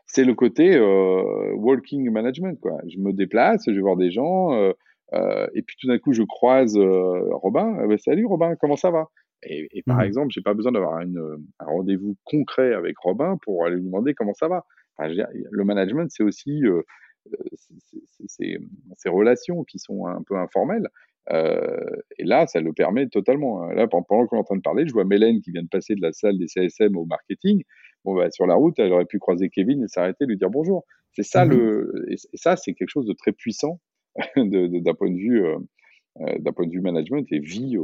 c'est 0.06 0.25
le 0.25 0.34
côté 0.34 0.76
euh, 0.76 1.52
walking 1.55 2.11
management. 2.11 2.58
Quoi. 2.61 2.78
Je 2.88 2.99
me 2.99 3.12
déplace, 3.12 3.64
je 3.67 3.73
vais 3.73 3.81
voir 3.81 3.96
des 3.96 4.11
gens, 4.11 4.52
euh, 4.55 4.73
euh, 5.14 5.46
et 5.55 5.62
puis 5.62 5.76
tout 5.81 5.88
d'un 5.88 5.99
coup, 5.99 6.12
je 6.12 6.23
croise 6.23 6.76
Robin. 6.76 7.78
Euh, 7.80 7.87
bah, 7.87 7.99
salut 7.99 8.26
Robin, 8.26 8.54
comment 8.56 8.76
ça 8.76 8.90
va? 8.90 9.09
Et, 9.42 9.68
et, 9.73 9.83
par 9.83 9.99
mmh. 9.99 10.04
exemple, 10.04 10.28
j'ai 10.30 10.40
pas 10.40 10.54
besoin 10.54 10.73
d'avoir 10.73 10.99
un 10.99 11.06
rendez-vous 11.61 12.16
concret 12.25 12.73
avec 12.73 12.97
Robin 12.99 13.37
pour 13.42 13.66
aller 13.66 13.76
lui 13.76 13.85
demander 13.85 14.14
comment 14.14 14.33
ça 14.33 14.49
va. 14.49 14.64
Enfin, 14.97 15.12
dire, 15.12 15.28
le 15.33 15.64
management, 15.64 16.11
c'est 16.11 16.23
aussi 16.23 16.62
ces 18.26 19.09
relations 19.09 19.62
qui 19.64 19.78
sont 19.78 20.06
un 20.06 20.23
peu 20.23 20.37
informelles. 20.37 20.88
Euh, 21.33 21.80
et 22.18 22.25
là, 22.25 22.47
ça 22.47 22.61
le 22.61 22.73
permet 22.73 23.09
totalement. 23.09 23.62
Hein. 23.62 23.75
Là, 23.75 23.87
pendant 23.88 24.26
qu'on 24.26 24.37
est 24.37 24.40
en 24.40 24.45
train 24.45 24.56
de 24.56 24.62
parler, 24.62 24.87
je 24.87 24.92
vois 24.92 25.04
Mélène 25.04 25.40
qui 25.40 25.50
vient 25.50 25.62
de 25.62 25.68
passer 25.68 25.95
de 25.95 26.02
la 26.02 26.12
salle 26.12 26.38
des 26.38 26.47
CSM 26.47 26.97
au 26.97 27.04
marketing. 27.04 27.62
Bon, 28.04 28.14
bah, 28.14 28.30
sur 28.30 28.47
la 28.47 28.54
route, 28.54 28.78
elle 28.78 28.92
aurait 28.92 29.06
pu 29.06 29.18
croiser 29.18 29.50
Kevin 29.50 29.83
et 29.83 29.88
s'arrêter, 29.88 30.26
lui 30.26 30.37
dire 30.37 30.50
bonjour. 30.50 30.85
C'est 31.12 31.25
ça 31.25 31.45
mmh 31.45 31.50
le, 31.50 32.06
et 32.09 32.16
ça, 32.35 32.56
c'est 32.56 32.75
quelque 32.75 32.90
chose 32.90 33.06
de 33.06 33.14
très 33.14 33.33
puissant 33.33 33.80
d'un 34.37 34.95
point 34.95 35.11
de 35.11 35.16
vue 35.16 35.45
euh, 35.45 35.59
euh, 36.21 36.38
d'un 36.38 36.52
point 36.52 36.66
de 36.66 36.73
vue 36.73 36.80
management 36.80 37.26
et 37.30 37.40
vie 37.40 37.76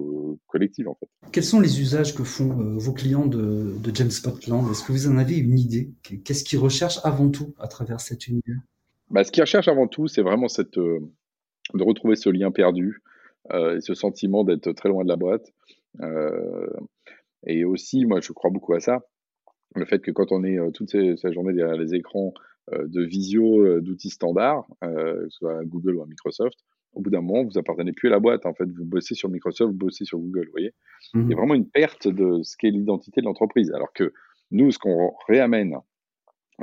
collective 0.47 0.89
en 0.89 0.95
fait. 0.95 1.07
Quels 1.33 1.45
sont 1.45 1.61
les 1.61 1.81
usages 1.81 2.15
que 2.15 2.25
font 2.25 2.61
euh, 2.61 2.79
vos 2.79 2.93
clients 2.93 3.27
de, 3.27 3.75
de 3.79 3.95
James 3.95 4.11
Spotland 4.11 4.71
Est-ce 4.71 4.85
que 4.85 4.93
vous 4.93 5.09
en 5.09 5.19
avez 5.19 5.37
une 5.37 5.59
idée? 5.59 5.91
Qu'est-ce 6.25 6.45
qu'ils 6.45 6.59
recherchent 6.59 7.01
avant 7.05 7.31
tout 7.31 7.55
à 7.59 7.69
travers 7.69 8.01
cet 8.01 8.29
univers? 8.29 8.57
Bah, 9.11 9.25
Ce 9.25 9.33
qu'ils 9.33 9.43
recherchent 9.43 9.69
avant 9.69 9.89
tout, 9.89 10.09
c'est 10.09 10.23
vraiment 10.23 10.49
cette, 10.49 10.79
de 10.79 11.83
retrouver 11.83 12.17
ce 12.17 12.31
lien 12.31 12.51
perdu 12.51 13.03
et 13.51 13.81
ce 13.81 13.95
sentiment 13.95 14.45
d'être 14.45 14.73
très 14.73 14.89
loin 14.89 15.05
de 15.05 15.09
la 15.09 15.17
boîte. 15.17 15.53
et 17.47 17.65
aussi, 17.65 18.05
moi, 18.05 18.21
je 18.21 18.33
crois 18.33 18.51
beaucoup 18.51 18.75
à 18.75 18.81
ça, 18.81 19.01
le 19.75 19.85
fait 19.85 20.01
que 20.01 20.11
quand 20.11 20.33
on 20.33 20.45
est 20.45 20.59
toute 20.73 20.91
sa 21.17 21.33
journée 21.33 21.53
derrière 21.53 21.77
les 21.77 21.95
écrans 21.95 22.33
euh, 22.73 22.87
de 22.87 23.03
visio 23.03 23.61
euh, 23.65 23.81
d'outils 23.81 24.11
standards, 24.11 24.69
euh, 24.85 25.27
soit 25.31 25.65
Google 25.65 25.97
ou 25.97 26.07
Microsoft, 26.07 26.57
au 26.93 27.01
bout 27.01 27.11
d'un 27.11 27.21
moment, 27.21 27.43
vous 27.43 27.59
appartenez 27.59 27.93
plus 27.93 28.07
à 28.07 28.13
la 28.13 28.21
boîte. 28.21 28.47
En 28.47 28.55
fait, 28.55 28.67
vous 28.67 28.85
bossez 28.85 29.17
sur 29.17 29.29
Microsoft, 29.29 29.73
vous 29.73 29.77
bossez 29.77 30.05
sur 30.05 30.19
Google. 30.19 30.45
Vous 30.45 30.53
voyez, 30.53 30.73
mmh 31.15 31.23
il 31.23 31.31
y 31.31 31.33
a 31.33 31.37
vraiment 31.37 31.55
une 31.55 31.69
perte 31.69 32.07
de 32.07 32.41
ce 32.45 32.57
qu'est 32.57 32.71
l'identité 32.71 33.21
de 33.21 33.27
l'entreprise. 33.27 33.73
Alors 33.73 33.93
que 33.93 34.13
nous, 34.53 34.71
ce 34.71 34.79
qu'on 34.79 35.13
réamène 35.27 35.75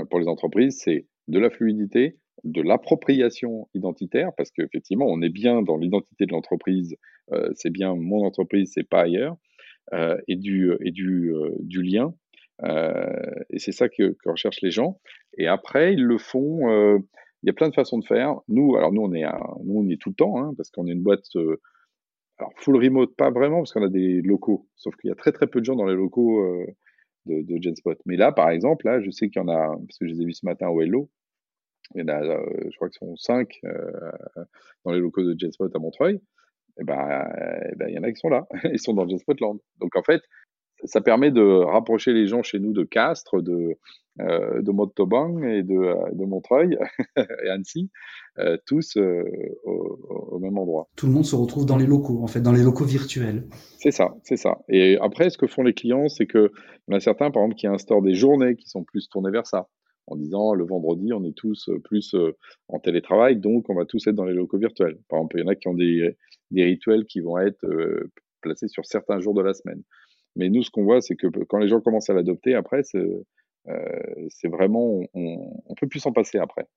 pour 0.09 0.19
les 0.19 0.29
entreprises, 0.29 0.79
c'est 0.81 1.07
de 1.27 1.37
la 1.37 1.49
fluidité, 1.49 2.17
de 2.43 2.61
l'appropriation 2.61 3.67
identitaire, 3.73 4.31
parce 4.37 4.51
qu'effectivement, 4.51 5.05
on 5.07 5.21
est 5.21 5.29
bien 5.29 5.61
dans 5.61 5.77
l'identité 5.77 6.25
de 6.25 6.31
l'entreprise. 6.31 6.95
Euh, 7.31 7.49
c'est 7.55 7.69
bien 7.69 7.95
mon 7.95 8.25
entreprise, 8.25 8.71
c'est 8.73 8.87
pas 8.87 9.01
ailleurs, 9.01 9.37
euh, 9.93 10.17
et 10.27 10.35
du 10.35 10.71
et 10.81 10.91
du, 10.91 11.33
euh, 11.33 11.51
du 11.59 11.81
lien 11.81 12.13
et 13.51 13.57
c'est 13.57 13.71
ça 13.71 13.87
que, 13.87 14.17
recherchent 14.25 14.61
les 14.61 14.71
gens. 14.71 14.99
Et 15.37 15.47
après, 15.47 15.93
ils 15.93 16.03
le 16.03 16.17
font 16.17 16.99
il 17.41 17.47
y 17.47 17.49
a 17.49 17.53
plein 17.53 17.69
de 17.69 17.73
façons 17.73 17.99
de 17.99 18.05
faire. 18.05 18.35
Nous, 18.49 18.75
alors 18.75 18.91
nous, 18.91 19.01
on 19.01 19.13
est, 19.13 19.23
nous, 19.63 19.79
on 19.79 19.87
est 19.87 19.95
tout 19.95 20.09
le 20.09 20.15
temps, 20.15 20.37
hein, 20.37 20.51
parce 20.57 20.69
qu'on 20.69 20.85
est 20.87 20.91
une 20.91 21.01
boîte, 21.01 21.23
alors 22.37 22.51
full 22.57 22.75
remote, 22.75 23.15
pas 23.15 23.31
vraiment, 23.31 23.59
parce 23.59 23.71
qu'on 23.71 23.85
a 23.85 23.89
des 23.89 24.21
locaux. 24.21 24.67
Sauf 24.75 24.93
qu'il 24.97 25.07
y 25.07 25.11
a 25.11 25.15
très 25.15 25.31
très 25.31 25.47
peu 25.47 25.61
de 25.61 25.65
gens 25.65 25.77
dans 25.77 25.85
les 25.85 25.95
locaux 25.95 26.43
de, 27.27 27.41
de 27.43 27.61
Genspot. 27.61 27.97
Mais 28.05 28.17
là, 28.17 28.33
par 28.33 28.49
exemple, 28.49 28.85
là, 28.85 28.99
je 28.99 29.09
sais 29.09 29.29
qu'il 29.29 29.41
y 29.41 29.45
en 29.45 29.47
a, 29.47 29.77
parce 29.87 29.97
que 29.97 30.05
je 30.05 30.13
les 30.13 30.21
ai 30.21 30.25
vus 30.25 30.33
ce 30.33 30.45
matin 30.45 30.67
au 30.67 30.81
Hello, 30.81 31.09
il 31.95 32.01
y 32.01 32.03
en 32.03 32.07
a, 32.07 32.21
euh, 32.23 32.45
je 32.69 32.75
crois 32.75 32.89
que 32.89 32.95
ce 32.95 32.99
sont 32.99 33.15
cinq 33.15 33.59
dans 34.85 34.91
les 34.91 34.99
locaux 34.99 35.23
de 35.23 35.37
Genspot 35.37 35.69
à 35.73 35.79
Montreuil. 35.79 36.21
Et 36.79 36.83
ben, 36.83 37.27
eh 37.71 37.75
ben, 37.75 37.89
il 37.89 37.95
y 37.95 37.99
en 37.99 38.03
a 38.03 38.11
qui 38.11 38.19
sont 38.19 38.29
là. 38.29 38.47
Ils 38.71 38.79
sont 38.79 38.93
dans 38.93 39.07
Genspotland. 39.07 39.59
Donc 39.79 39.95
en 39.95 40.03
fait, 40.03 40.21
ça 40.85 41.01
permet 41.01 41.31
de 41.31 41.41
rapprocher 41.41 42.13
les 42.13 42.27
gens 42.27 42.43
chez 42.43 42.59
nous 42.59 42.73
de 42.73 42.83
Castres, 42.83 43.41
de, 43.41 43.77
euh, 44.21 44.61
de 44.61 44.71
Montauban 44.71 45.41
et 45.43 45.63
de, 45.63 45.75
euh, 45.75 45.95
de 46.13 46.25
Montreuil 46.25 46.77
et 47.17 47.49
Annecy, 47.49 47.89
euh, 48.37 48.57
tous 48.65 48.97
euh, 48.97 49.23
au, 49.63 49.99
au, 50.31 50.39
même 50.39 50.57
endroit. 50.57 50.87
Tout 50.95 51.07
le 51.07 51.11
monde 51.11 51.25
se 51.25 51.35
retrouve 51.35 51.65
dans 51.65 51.77
les 51.77 51.85
locaux, 51.85 52.21
en 52.23 52.27
fait, 52.27 52.41
dans 52.41 52.53
les 52.53 52.63
locaux 52.63 52.85
virtuels. 52.85 53.47
C'est 53.77 53.91
ça, 53.91 54.15
c'est 54.23 54.37
ça. 54.37 54.59
Et 54.69 54.97
après, 55.01 55.29
ce 55.29 55.37
que 55.37 55.47
font 55.47 55.63
les 55.63 55.73
clients, 55.73 56.07
c'est 56.07 56.27
que 56.27 56.51
y 56.87 56.93
en 56.93 56.97
a 56.97 56.99
certains, 56.99 57.31
par 57.31 57.43
exemple, 57.43 57.59
qui 57.59 57.67
instaurent 57.67 58.01
des 58.01 58.15
journées 58.15 58.55
qui 58.55 58.67
sont 58.67 58.83
plus 58.83 59.09
tournées 59.09 59.31
vers 59.31 59.47
ça 59.47 59.67
en 60.09 60.15
disant 60.15 60.53
le 60.53 60.65
vendredi, 60.65 61.13
on 61.13 61.23
est 61.23 61.35
tous 61.35 61.69
plus 61.83 62.15
en 62.67 62.79
télétravail, 62.79 63.37
donc 63.37 63.69
on 63.69 63.75
va 63.75 63.85
tous 63.85 64.05
être 64.07 64.15
dans 64.15 64.25
les 64.25 64.33
locaux 64.33 64.57
virtuels. 64.57 64.97
Par 65.07 65.19
exemple, 65.19 65.37
il 65.37 65.41
y 65.41 65.43
en 65.43 65.47
a 65.47 65.55
qui 65.55 65.67
ont 65.67 65.73
des, 65.73 66.15
des 66.51 66.63
rituels 66.63 67.05
qui 67.05 67.19
vont 67.19 67.37
être 67.37 67.65
placés 68.41 68.67
sur 68.67 68.85
certains 68.85 69.19
jours 69.19 69.33
de 69.33 69.41
la 69.41 69.53
semaine. 69.53 69.83
Mais 70.35 70.49
nous, 70.49 70.63
ce 70.63 70.69
qu'on 70.69 70.83
voit, 70.83 71.01
c'est 71.01 71.15
que 71.15 71.27
quand 71.27 71.57
les 71.57 71.67
gens 71.67 71.81
commencent 71.81 72.09
à 72.09 72.13
l'adopter, 72.13 72.53
après, 72.53 72.83
c'est 72.83 72.97
euh, 73.67 74.49
vraiment, 74.49 75.01
on, 75.13 75.61
on 75.65 75.75
peut 75.75 75.87
plus 75.87 75.99
s'en 75.99 76.13
passer 76.13 76.37
après. 76.37 76.67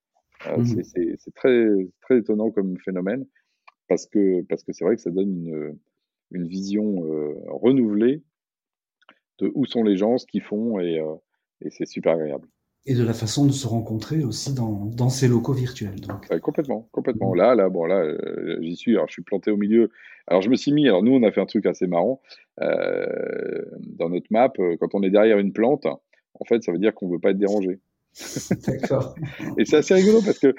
Euh, 0.47 0.57
mmh. 0.57 0.83
C'est 0.83 1.33
très, 1.35 1.67
très 2.01 2.17
étonnant 2.17 2.51
comme 2.51 2.77
phénomène 2.79 3.25
parce 3.87 4.07
que 4.07 4.41
parce 4.49 4.63
que 4.63 4.73
c'est 4.73 4.83
vrai 4.83 4.95
que 4.95 5.01
ça 5.01 5.11
donne 5.11 5.31
une, 5.31 5.79
une 6.31 6.47
vision 6.47 7.05
euh, 7.05 7.35
renouvelée 7.47 8.23
de 9.39 9.51
où 9.55 9.65
sont 9.65 9.83
les 9.83 9.95
gens, 9.97 10.17
ce 10.17 10.25
qu'ils 10.25 10.41
font, 10.41 10.79
et, 10.79 11.01
et 11.61 11.69
c'est 11.69 11.85
super 11.85 12.13
agréable 12.13 12.47
et 12.85 12.95
de 12.95 13.03
la 13.03 13.13
façon 13.13 13.45
de 13.45 13.51
se 13.51 13.65
rencontrer 13.65 14.23
aussi 14.23 14.53
dans, 14.53 15.09
ces 15.09 15.27
locaux 15.27 15.53
virtuels. 15.53 16.01
Donc. 16.01 16.27
complètement, 16.39 16.87
complètement. 16.91 17.33
Là, 17.33 17.55
là, 17.55 17.69
bon, 17.69 17.85
là, 17.85 17.99
euh, 17.99 18.57
j'y 18.61 18.75
suis. 18.75 18.95
Alors, 18.95 19.07
je 19.07 19.13
suis 19.13 19.21
planté 19.21 19.51
au 19.51 19.57
milieu. 19.57 19.89
Alors, 20.27 20.41
je 20.41 20.49
me 20.49 20.55
suis 20.55 20.73
mis. 20.73 20.87
Alors, 20.87 21.01
nous, 21.01 21.13
on 21.13 21.23
a 21.23 21.31
fait 21.31 21.41
un 21.41 21.45
truc 21.45 21.65
assez 21.65 21.87
marrant 21.87 22.21
euh, 22.61 23.63
dans 23.97 24.09
notre 24.09 24.27
map. 24.31 24.51
Euh, 24.59 24.75
quand 24.79 24.95
on 24.95 25.03
est 25.03 25.09
derrière 25.09 25.37
une 25.39 25.53
plante, 25.53 25.85
en 25.85 26.45
fait, 26.45 26.63
ça 26.63 26.71
veut 26.71 26.79
dire 26.79 26.93
qu'on 26.93 27.07
ne 27.07 27.13
veut 27.13 27.19
pas 27.19 27.31
être 27.31 27.37
dérangé. 27.37 27.79
D'accord. 28.67 29.15
et 29.57 29.65
c'est 29.65 29.77
assez 29.77 29.95
rigolo 29.95 30.19
parce 30.23 30.37
que 30.37 30.53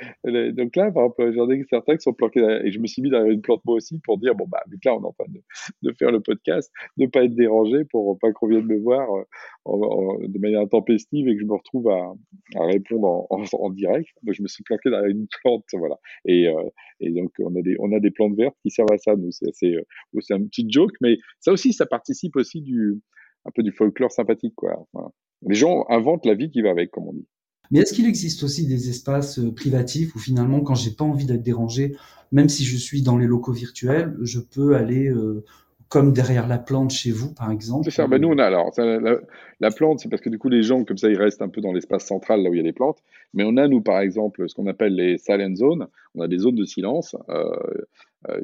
donc 0.50 0.75
là, 0.75 0.90
par 0.90 1.04
exemple, 1.04 1.32
j'en 1.34 1.50
ai 1.50 1.62
certains 1.70 1.96
qui 1.96 2.02
sont 2.02 2.12
planqués 2.12 2.40
et 2.64 2.73
je 2.73 2.80
me 2.80 2.87
suis 2.87 3.00
mis 3.00 3.11
derrière 3.11 3.30
une 3.30 3.42
plante 3.42 3.64
moi 3.64 3.76
aussi 3.76 4.00
pour 4.00 4.18
dire 4.18 4.34
bon 4.34 4.46
bah 4.49 4.62
vu 4.68 4.76
que 4.78 4.88
là 4.88 4.96
on 4.96 5.02
est 5.02 5.06
en 5.06 5.12
train 5.12 5.26
de, 5.82 5.92
faire 5.92 6.11
le 6.11 6.20
podcast, 6.20 6.73
ne 6.96 7.06
pas 7.06 7.25
être 7.25 7.34
dérangé 7.34 7.84
pour 7.84 8.18
pas 8.18 8.32
qu'on 8.32 8.49
vienne 8.49 8.66
me 8.66 8.78
voir 8.78 9.08
euh, 9.14 10.26
de 10.26 10.38
manière 10.40 10.61
intempestive 10.61 11.28
et 11.28 11.34
que 11.34 11.40
je 11.40 11.46
me 11.46 11.54
retrouve 11.54 11.88
à, 11.90 12.12
répondre 12.56 13.26
en, 13.30 13.70
direct. 13.70 14.11
Donc 14.25 14.34
je 14.34 14.42
me 14.42 14.49
suis 14.49 14.64
planqué 14.64 14.90
derrière 14.90 15.08
une 15.08 15.28
plante, 15.42 15.64
voilà. 15.75 15.96
Et, 16.25 16.49
euh, 16.49 16.62
et 16.99 17.11
donc 17.12 17.32
on 17.38 17.54
a 17.54 17.62
des 17.62 17.76
on 17.78 17.92
a 17.92 18.00
des 18.00 18.11
plantes 18.11 18.37
vertes 18.37 18.56
qui 18.62 18.70
servent 18.70 18.92
à 18.92 18.99
ça. 18.99 19.14
Nous 19.14 19.30
c'est 19.30 19.75
euh, 19.75 19.82
c'est 20.20 20.34
un 20.34 20.44
petit 20.44 20.66
joke, 20.68 20.92
mais 21.00 21.18
ça 21.38 21.52
aussi 21.52 21.73
ça 21.73 21.87
participe 21.87 22.34
aussi 22.34 22.62
du 22.62 23.00
un 23.44 23.50
peu 23.54 23.62
du 23.62 23.70
folklore 23.70 24.11
sympathique 24.11 24.54
quoi. 24.56 24.87
Les 25.46 25.54
gens 25.54 25.84
inventent 25.88 26.26
la 26.26 26.34
vie 26.34 26.50
qui 26.50 26.62
va 26.62 26.70
avec, 26.70 26.90
comme 26.90 27.08
on 27.08 27.12
dit. 27.12 27.28
Mais 27.71 27.80
est-ce 27.80 27.92
qu'il 27.92 28.06
existe 28.06 28.42
aussi 28.42 28.66
des 28.66 28.88
espaces 28.88 29.38
euh, 29.38 29.52
privatifs 29.52 30.14
où 30.14 30.18
finalement, 30.18 30.61
quand 30.61 30.75
j'ai 30.75 30.90
pas 30.90 31.04
envie 31.04 31.26
d'être 31.26 31.42
dérangé, 31.42 31.97
même 32.33 32.49
si 32.49 32.64
je 32.64 32.76
suis 32.76 33.02
dans 33.02 33.16
les 33.16 33.26
locaux 33.26 33.52
virtuels, 33.52 34.16
je 34.21 34.40
peux 34.40 34.76
aller 34.76 35.09
euh, 35.09 35.44
comme 35.88 36.12
derrière 36.12 36.49
la 36.49 36.59
plante 36.59 36.90
chez 36.90 37.11
vous, 37.12 37.33
par 37.33 37.50
exemple? 37.50 37.85
C'est 37.85 37.90
ça. 37.90 38.06
Ben, 38.06 38.21
nous, 38.21 38.28
on 38.28 38.38
a 38.38 38.44
alors 38.44 38.73
la, 38.76 39.18
la 39.61 39.71
plante, 39.71 40.00
c'est 40.00 40.09
parce 40.09 40.23
que 40.23 40.28
du 40.28 40.38
coup, 40.38 40.49
les 40.49 40.62
gens 40.62 40.83
comme 40.85 40.99
ça, 40.99 41.09
ils 41.09 41.16
restent 41.16 41.42
un 41.42 41.49
peu 41.49 41.61
dans 41.61 41.73
l'espace 41.73 42.04
central 42.04 42.42
là 42.42 42.50
où 42.50 42.54
il 42.54 42.56
y 42.56 42.61
a 42.61 42.64
les 42.64 42.73
plantes. 42.73 42.99
Mais 43.33 43.44
on 43.44 43.56
a 43.56 43.68
nous, 43.68 43.80
par 43.80 44.00
exemple, 44.00 44.49
ce 44.49 44.54
qu'on 44.54 44.66
appelle 44.66 44.94
les 44.94 45.18
silent 45.18 45.54
zones. 45.54 45.87
On 46.16 46.21
a 46.23 46.28
des 46.28 46.38
zones 46.38 46.56
de 46.56 46.64
silence 46.64 47.16
euh, 47.28 47.44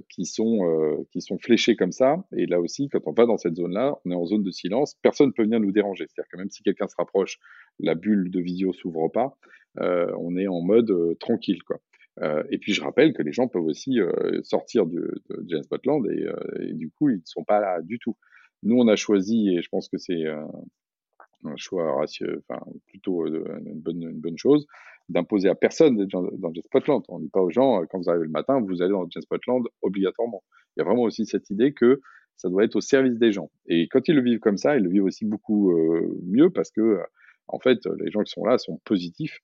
qui 0.08 0.24
sont 0.24 0.64
euh, 0.64 1.04
qui 1.10 1.20
sont 1.20 1.38
fléchées 1.38 1.76
comme 1.76 1.92
ça. 1.92 2.24
Et 2.36 2.46
là 2.46 2.60
aussi, 2.60 2.88
quand 2.88 3.00
on 3.06 3.12
va 3.12 3.26
dans 3.26 3.38
cette 3.38 3.56
zone-là, 3.56 3.96
on 4.04 4.10
est 4.10 4.14
en 4.14 4.26
zone 4.26 4.42
de 4.42 4.50
silence. 4.50 4.96
Personne 5.02 5.28
ne 5.28 5.32
peut 5.32 5.42
venir 5.42 5.60
nous 5.60 5.72
déranger. 5.72 6.04
C'est-à-dire 6.08 6.30
que 6.30 6.36
même 6.36 6.50
si 6.50 6.62
quelqu'un 6.62 6.86
se 6.88 6.96
rapproche, 6.96 7.38
la 7.78 7.94
bulle 7.94 8.30
de 8.30 8.40
visio 8.40 8.72
s'ouvre 8.72 9.08
pas. 9.08 9.36
Euh, 9.78 10.12
on 10.18 10.36
est 10.36 10.48
en 10.48 10.60
mode 10.60 10.90
euh, 10.90 11.14
tranquille, 11.20 11.62
quoi. 11.62 11.80
Euh, 12.22 12.42
et 12.50 12.58
puis 12.58 12.72
je 12.72 12.82
rappelle 12.82 13.12
que 13.12 13.22
les 13.22 13.32
gens 13.32 13.48
peuvent 13.48 13.64
aussi 13.64 14.00
euh, 14.00 14.42
sortir 14.42 14.84
de, 14.86 15.22
de 15.30 15.44
James 15.46 15.64
Botland 15.70 16.04
et, 16.06 16.26
euh, 16.26 16.68
et, 16.68 16.74
du 16.74 16.90
coup 16.90 17.08
ils 17.08 17.16
ne 17.16 17.22
sont 17.24 17.44
pas 17.44 17.60
là 17.60 17.80
du 17.82 17.98
tout. 17.98 18.16
Nous 18.62 18.76
on 18.76 18.88
a 18.88 18.96
choisi 18.96 19.48
et 19.54 19.62
je 19.62 19.68
pense 19.70 19.88
que 19.88 19.96
c'est 19.96 20.26
un 20.26 21.56
choix 21.56 21.96
ratieux, 21.96 22.42
enfin 22.46 22.62
plutôt 22.88 23.26
une 23.26 23.80
bonne 23.80 24.36
chose 24.36 24.66
d'imposer 25.10 25.48
à 25.48 25.54
personne 25.54 25.96
d'être 25.96 26.10
dans, 26.10 26.22
dans 26.22 26.52
Spotland. 26.64 27.02
On 27.08 27.18
ne 27.18 27.24
dit 27.24 27.30
pas 27.30 27.40
aux 27.40 27.50
gens 27.50 27.82
quand 27.90 27.98
vous 27.98 28.08
arrivez 28.08 28.24
le 28.24 28.30
matin 28.30 28.60
vous 28.60 28.82
allez 28.82 28.92
dans 28.92 29.08
James 29.10 29.22
Spotland 29.22 29.64
obligatoirement. 29.82 30.42
Il 30.76 30.80
y 30.80 30.82
a 30.82 30.84
vraiment 30.84 31.02
aussi 31.02 31.26
cette 31.26 31.50
idée 31.50 31.72
que 31.72 32.00
ça 32.36 32.48
doit 32.48 32.64
être 32.64 32.76
au 32.76 32.80
service 32.80 33.18
des 33.18 33.32
gens. 33.32 33.50
Et 33.66 33.88
quand 33.88 34.08
ils 34.08 34.14
le 34.14 34.22
vivent 34.22 34.38
comme 34.38 34.56
ça, 34.56 34.76
ils 34.76 34.82
le 34.82 34.88
vivent 34.88 35.04
aussi 35.04 35.26
beaucoup 35.26 35.72
mieux 36.24 36.50
parce 36.50 36.70
que 36.70 37.00
en 37.48 37.58
fait 37.58 37.80
les 37.98 38.10
gens 38.10 38.22
qui 38.22 38.30
sont 38.30 38.44
là 38.44 38.56
sont 38.58 38.80
positifs 38.84 39.40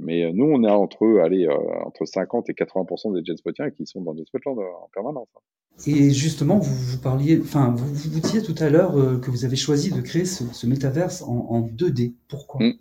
mais 0.00 0.24
euh, 0.24 0.32
nous, 0.32 0.44
on 0.44 0.62
est 0.64 0.70
entre, 0.70 1.20
allez, 1.24 1.46
euh, 1.46 1.54
entre 1.84 2.04
50 2.04 2.48
et 2.50 2.52
80% 2.52 3.14
des 3.14 3.24
Jetspotiens 3.24 3.70
qui 3.70 3.86
sont 3.86 4.00
dans 4.02 4.14
Jetspotland 4.16 4.58
euh, 4.58 4.62
en 4.62 4.88
permanence. 4.92 5.28
Hein. 5.36 5.40
Et 5.86 6.10
justement, 6.10 6.58
vous, 6.58 6.74
vous 6.74 6.98
parliez, 6.98 7.40
enfin, 7.40 7.74
vous, 7.76 7.94
vous 7.94 8.20
disiez 8.20 8.42
tout 8.42 8.54
à 8.58 8.68
l'heure 8.68 8.94
que 9.20 9.30
vous 9.30 9.44
avez 9.44 9.54
choisi 9.54 9.92
de 9.92 10.00
créer 10.00 10.24
ce, 10.24 10.42
ce 10.52 10.66
métaverse 10.66 11.22
en, 11.22 11.46
en, 11.50 11.62
2D. 11.62 12.14
Pourquoi? 12.28 12.66
Mmh. 12.66 12.72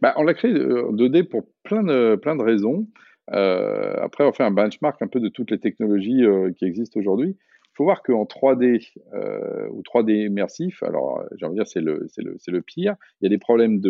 Bah, 0.00 0.14
On 0.16 0.22
l'a 0.22 0.34
créé 0.34 0.52
en 0.52 0.92
2D 0.92 1.24
pour 1.24 1.44
plein 1.62 1.82
de, 1.82 2.42
raisons. 2.42 2.86
Euh, 3.32 3.94
après, 4.00 4.24
on 4.24 4.32
fait 4.32 4.42
un 4.42 4.50
benchmark 4.50 5.00
un 5.00 5.08
peu 5.08 5.20
de 5.20 5.28
toutes 5.28 5.50
les 5.50 5.60
technologies 5.60 6.24
euh, 6.24 6.52
qui 6.52 6.64
existent 6.64 6.98
aujourd'hui. 6.98 7.36
Il 7.38 7.76
faut 7.76 7.84
voir 7.84 8.02
qu'en 8.02 8.24
3D 8.24 8.92
euh, 9.14 9.68
ou 9.70 9.82
3D 9.82 10.26
immersif, 10.26 10.82
alors 10.82 11.24
j'ai 11.36 11.46
envie 11.46 11.56
de 11.56 11.62
dire 11.62 11.66
c'est 11.66 11.80
le, 11.80 12.62
pire, 12.62 12.96
il 13.20 13.24
y 13.24 13.26
a 13.26 13.30
des 13.30 13.38
problèmes 13.38 13.80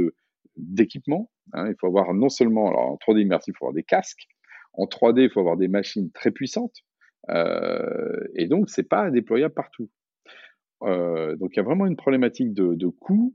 d'équipement. 0.56 1.30
Hein. 1.52 1.68
Il 1.68 1.74
faut 1.80 1.88
avoir 1.88 2.14
non 2.14 2.28
seulement, 2.28 2.68
alors 2.68 2.92
en 2.92 2.96
3D 2.96 3.22
immersif, 3.22 3.54
il 3.54 3.58
faut 3.58 3.64
avoir 3.66 3.74
des 3.74 3.82
casques. 3.82 4.28
En 4.74 4.84
3D, 4.84 5.24
il 5.24 5.30
faut 5.30 5.40
avoir 5.40 5.56
des 5.56 5.68
machines 5.68 6.10
très 6.12 6.30
puissantes. 6.30 6.82
Euh, 7.30 8.26
et 8.34 8.46
donc, 8.46 8.70
c'est 8.70 8.88
pas 8.88 9.10
déployable 9.10 9.54
partout. 9.54 9.90
Euh, 10.82 11.36
donc, 11.36 11.50
il 11.54 11.56
y 11.56 11.60
a 11.60 11.64
vraiment 11.64 11.86
une 11.86 11.96
problématique 11.96 12.52
de 12.54 12.86
coût 12.88 13.34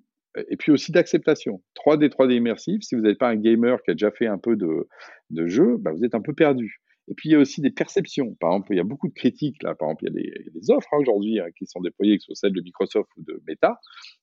et 0.50 0.58
puis 0.58 0.72
aussi 0.72 0.91
d'acceptation. 0.91 1.63
3D, 1.75 2.10
3D 2.10 2.36
immersif, 2.36 2.82
si 2.82 2.96
vous 2.96 3.01
n'êtes 3.01 3.17
pas 3.17 3.29
un 3.29 3.36
gamer 3.36 3.82
qui 3.84 3.91
a 3.91 3.94
déjà 3.94 4.12
fait 4.12 4.27
un 4.27 4.38
peu 4.38 4.56
de, 4.56 4.88
de 5.29 5.48
jeu, 5.48 5.77
bah 5.77 5.91
vous 5.91 6.03
êtes 6.03 6.15
un 6.15 6.22
peu 6.22 6.34
perdu. 6.34 6.82
Et 7.10 7.13
puis, 7.13 7.29
il 7.29 7.32
y 7.32 7.36
a 7.36 7.39
aussi 7.39 7.62
des 7.62 7.72
perceptions. 7.72 8.36
Par 8.39 8.51
exemple, 8.51 8.74
il 8.74 8.77
y 8.77 8.82
a 8.82 8.84
beaucoup 8.84 9.08
de 9.08 9.13
critiques, 9.13 9.63
là. 9.63 9.75
Par 9.75 9.88
exemple, 9.88 10.03
il 10.03 10.08
y 10.08 10.10
a 10.10 10.13
des, 10.13 10.41
il 10.41 10.46
y 10.46 10.50
a 10.50 10.60
des 10.60 10.72
offres 10.72 10.89
hein, 10.91 10.98
aujourd'hui 11.00 11.39
hein, 11.39 11.48
qui 11.58 11.65
sont 11.65 11.79
déployées, 11.79 12.17
que 12.17 12.24
ce 12.24 12.27
soit 12.27 12.48
celles 12.48 12.53
de 12.53 12.62
Microsoft 12.62 13.10
ou 13.17 13.24
de 13.24 13.41
Meta. 13.48 13.79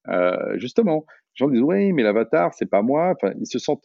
Euh, 0.09 0.59
justement, 0.59 1.06
les 1.09 1.47
gens 1.47 1.49
disent, 1.49 1.62
oui, 1.62 1.92
mais 1.92 2.02
l'avatar, 2.02 2.52
c'est 2.52 2.68
pas 2.68 2.83
moi. 2.83 3.14
Enfin, 3.14 3.35
ils 3.40 3.47
se 3.47 3.59
sentent, 3.59 3.85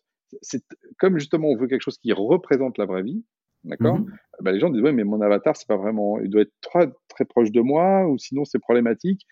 comme 0.97 1.17
justement, 1.17 1.47
on 1.47 1.55
veut 1.55 1.67
quelque 1.67 1.81
chose 1.81 1.97
qui 1.97 2.11
représente 2.11 2.77
la 2.77 2.85
vraie 2.85 3.03
vie. 3.03 3.23
D'accord 3.63 3.99
ben, 4.41 4.51
Les 4.51 4.59
gens 4.59 4.69
disent, 4.69 4.81
oui, 4.81 4.93
mais 4.93 5.03
mon 5.03 5.21
avatar, 5.21 5.55
c'est 5.55 5.67
pas 5.67 5.77
vraiment, 5.77 6.19
il 6.19 6.29
doit 6.29 6.41
être 6.41 6.53
très, 6.61 6.87
très 7.07 7.25
proche 7.25 7.51
de 7.51 7.61
moi, 7.61 8.05
ou 8.07 8.17
sinon 8.17 8.43
c'est 8.45 8.59
problématique. 8.59 9.25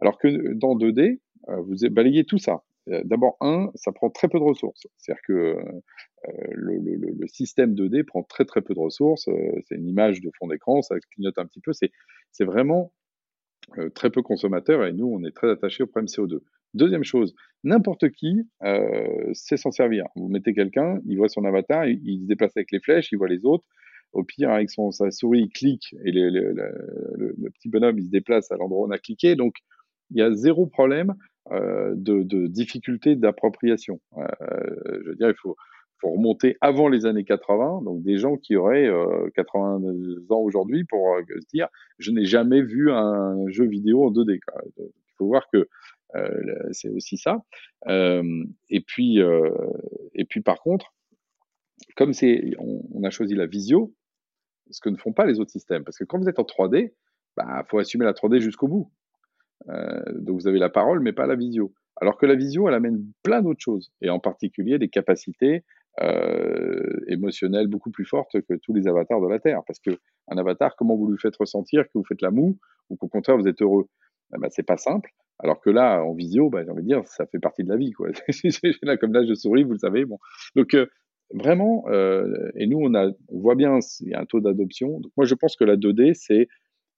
Alors 0.00 0.18
que 0.18 0.54
dans 0.54 0.76
2D, 0.76 1.00
euh, 1.02 1.16
vous 1.48 1.76
balayez 1.90 2.24
tout 2.24 2.38
ça. 2.38 2.62
Euh, 2.88 3.02
d'abord, 3.04 3.36
un, 3.40 3.70
ça 3.74 3.92
prend 3.92 4.10
très 4.10 4.28
peu 4.28 4.38
de 4.38 4.44
ressources. 4.44 4.86
C'est-à-dire 4.98 5.22
que 5.26 5.32
euh, 5.32 6.32
le, 6.52 7.26
système 7.26 7.74
2D 7.74 8.04
prend 8.04 8.22
très 8.22 8.44
très 8.44 8.62
peu 8.62 8.74
de 8.74 8.80
ressources. 8.80 9.28
c'est 9.64 9.76
une 9.76 9.88
image 9.88 10.20
de 10.20 10.30
fond 10.38 10.48
d'écran, 10.48 10.82
ça 10.82 10.96
clignote 11.12 11.38
un 11.38 11.46
petit 11.46 11.60
peu. 11.60 11.72
C'est 11.72 12.44
vraiment 12.44 12.92
très 13.94 14.10
peu 14.10 14.22
consommateur 14.22 14.84
et 14.84 14.92
nous, 14.92 15.06
on 15.06 15.22
est 15.24 15.30
très 15.30 15.50
attachés 15.50 15.82
au 15.82 15.86
problème 15.86 16.06
CO2. 16.06 16.40
Deuxième 16.74 17.04
chose, 17.04 17.34
n'importe 17.64 18.10
qui 18.10 18.48
euh, 18.62 19.30
sait 19.32 19.56
s'en 19.56 19.70
servir. 19.70 20.06
Vous 20.14 20.28
mettez 20.28 20.54
quelqu'un, 20.54 21.00
il 21.06 21.16
voit 21.16 21.28
son 21.28 21.44
avatar, 21.44 21.86
il, 21.86 22.20
se 22.22 22.26
déplace 22.26 22.56
avec 22.56 22.70
les 22.70 22.80
flèches, 22.80 23.10
il 23.12 23.18
voit 23.18 23.28
les 23.28 23.44
autres. 23.44 23.64
Au 24.12 24.24
pire, 24.24 24.50
avec 24.50 24.70
son, 24.70 24.90
sa 24.90 25.10
souris, 25.10 25.42
il 25.42 25.50
clique 25.50 25.94
et 26.04 26.10
le, 26.10 26.30
le, 26.30 27.50
petit 27.50 27.68
bonhomme, 27.68 27.98
il 27.98 28.06
se 28.06 28.10
déplace 28.10 28.50
à 28.50 28.56
l'endroit 28.56 28.80
où 28.80 28.88
on 28.88 28.90
a 28.90 28.98
cliqué. 28.98 29.36
Donc, 29.36 29.54
il 30.10 30.18
y 30.18 30.22
a 30.22 30.32
zéro 30.32 30.66
problème 30.66 31.14
euh, 31.52 31.94
de, 31.96 32.22
de, 32.22 32.46
difficulté 32.46 33.16
d'appropriation. 33.16 34.00
Euh, 34.16 34.26
je 35.02 35.08
veux 35.08 35.16
dire, 35.16 35.28
il 35.28 35.36
faut, 35.36 35.56
faut, 36.00 36.10
remonter 36.12 36.56
avant 36.60 36.88
les 36.88 37.06
années 37.06 37.24
80, 37.24 37.82
donc 37.82 38.02
des 38.02 38.18
gens 38.18 38.36
qui 38.36 38.56
auraient 38.56 38.86
euh, 38.86 39.28
80 39.34 39.80
ans 40.30 40.38
aujourd'hui 40.38 40.84
pour 40.84 41.14
euh, 41.14 41.22
se 41.28 41.46
dire 41.52 41.68
je 41.98 42.10
n'ai 42.12 42.24
jamais 42.24 42.62
vu 42.62 42.92
un 42.92 43.48
jeu 43.48 43.66
vidéo 43.66 44.04
en 44.04 44.12
2D. 44.12 44.38
Quoi. 44.46 44.62
Il 44.78 44.90
faut 45.18 45.26
voir 45.26 45.48
que 45.52 45.68
euh, 46.14 46.28
c'est 46.72 46.88
aussi 46.88 47.16
ça. 47.16 47.42
Euh, 47.88 48.44
et 48.68 48.80
puis, 48.80 49.18
et 50.14 50.24
puis 50.24 50.40
par 50.42 50.60
contre, 50.60 50.92
comme 51.96 52.12
c'est, 52.12 52.52
on, 52.58 53.02
a 53.04 53.10
choisi 53.10 53.34
la 53.34 53.46
visio, 53.46 53.94
ce 54.70 54.80
que 54.80 54.88
ne 54.88 54.96
font 54.96 55.12
pas 55.12 55.26
les 55.26 55.40
autres 55.40 55.50
systèmes. 55.50 55.84
Parce 55.84 55.98
que 55.98 56.04
quand 56.04 56.18
vous 56.18 56.28
êtes 56.28 56.38
en 56.38 56.44
3D, 56.44 56.90
il 56.90 56.92
bah, 57.36 57.64
faut 57.68 57.78
assumer 57.78 58.04
la 58.04 58.12
3D 58.12 58.40
jusqu'au 58.40 58.68
bout. 58.68 58.90
Euh, 59.68 60.02
donc 60.14 60.40
vous 60.40 60.48
avez 60.48 60.58
la 60.58 60.70
parole, 60.70 61.00
mais 61.00 61.12
pas 61.12 61.26
la 61.26 61.36
visio. 61.36 61.72
Alors 62.00 62.16
que 62.16 62.26
la 62.26 62.34
visio, 62.34 62.68
elle 62.68 62.74
amène 62.74 63.04
plein 63.22 63.42
d'autres 63.42 63.60
choses, 63.60 63.92
et 64.00 64.10
en 64.10 64.18
particulier 64.18 64.78
des 64.78 64.88
capacités 64.88 65.64
euh, 66.00 67.00
émotionnelles 67.08 67.66
beaucoup 67.66 67.90
plus 67.90 68.06
fortes 68.06 68.40
que 68.48 68.54
tous 68.54 68.72
les 68.72 68.86
avatars 68.88 69.20
de 69.20 69.28
la 69.28 69.38
Terre. 69.38 69.62
Parce 69.66 69.80
que 69.80 69.90
un 70.28 70.38
avatar, 70.38 70.76
comment 70.76 70.96
vous 70.96 71.10
lui 71.10 71.18
faites 71.18 71.36
ressentir 71.36 71.84
que 71.84 71.90
vous 71.94 72.04
faites 72.04 72.22
la 72.22 72.30
moue 72.30 72.58
ou 72.88 72.96
qu'au 72.96 73.08
contraire 73.08 73.36
vous 73.36 73.48
êtes 73.48 73.60
heureux? 73.60 73.86
Eh 74.34 74.38
ben, 74.38 74.48
C'est 74.50 74.66
pas 74.66 74.76
simple. 74.76 75.10
Alors 75.42 75.60
que 75.60 75.70
là, 75.70 76.02
en 76.02 76.12
visio, 76.12 76.50
bah, 76.50 76.62
j'ai 76.64 76.70
envie 76.70 76.82
de 76.82 76.88
dire, 76.88 77.06
ça 77.06 77.26
fait 77.26 77.38
partie 77.38 77.64
de 77.64 77.68
la 77.70 77.76
vie. 77.76 77.92
Quoi. 77.92 78.08
là, 78.82 78.96
comme 78.96 79.12
là, 79.12 79.24
je 79.26 79.34
souris, 79.34 79.64
vous 79.64 79.72
le 79.72 79.78
savez. 79.78 80.04
Bon. 80.04 80.18
Donc, 80.54 80.74
euh, 80.74 80.86
vraiment, 81.32 81.84
euh, 81.88 82.50
et 82.56 82.66
nous, 82.66 82.78
on, 82.78 82.94
a, 82.94 83.08
on 83.28 83.38
voit 83.40 83.54
bien, 83.54 83.78
il 84.00 84.08
y 84.08 84.14
a 84.14 84.20
un 84.20 84.26
taux 84.26 84.40
d'adoption. 84.40 85.00
Moi, 85.16 85.26
je 85.26 85.34
pense 85.34 85.56
que 85.56 85.64
la 85.64 85.76
2D, 85.76 86.14
c'est 86.14 86.48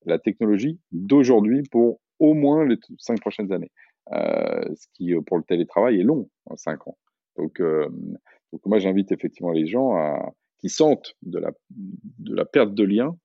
la 0.04 0.18
technologie 0.18 0.80
d'aujourd'hui 0.90 1.62
pour 1.70 2.00
au 2.22 2.34
moins 2.34 2.64
les 2.64 2.76
cinq 2.98 3.20
prochaines 3.20 3.52
années. 3.52 3.70
Euh, 4.12 4.64
ce 4.74 4.86
qui, 4.94 5.12
pour 5.26 5.36
le 5.36 5.44
télétravail, 5.44 6.00
est 6.00 6.04
long, 6.04 6.28
hein, 6.48 6.54
cinq 6.56 6.86
ans. 6.88 6.96
Donc, 7.36 7.60
donc 7.60 8.66
moi, 8.66 8.78
j'invite 8.78 9.10
effectivement 9.10 9.52
les 9.52 9.66
gens 9.66 9.94
à, 9.96 10.32
qui 10.60 10.68
sentent 10.68 11.14
de 11.22 11.38
la, 11.38 11.50
de 11.70 12.34
la 12.34 12.44
perte 12.44 12.74
de 12.74 12.84
lien 12.84 13.16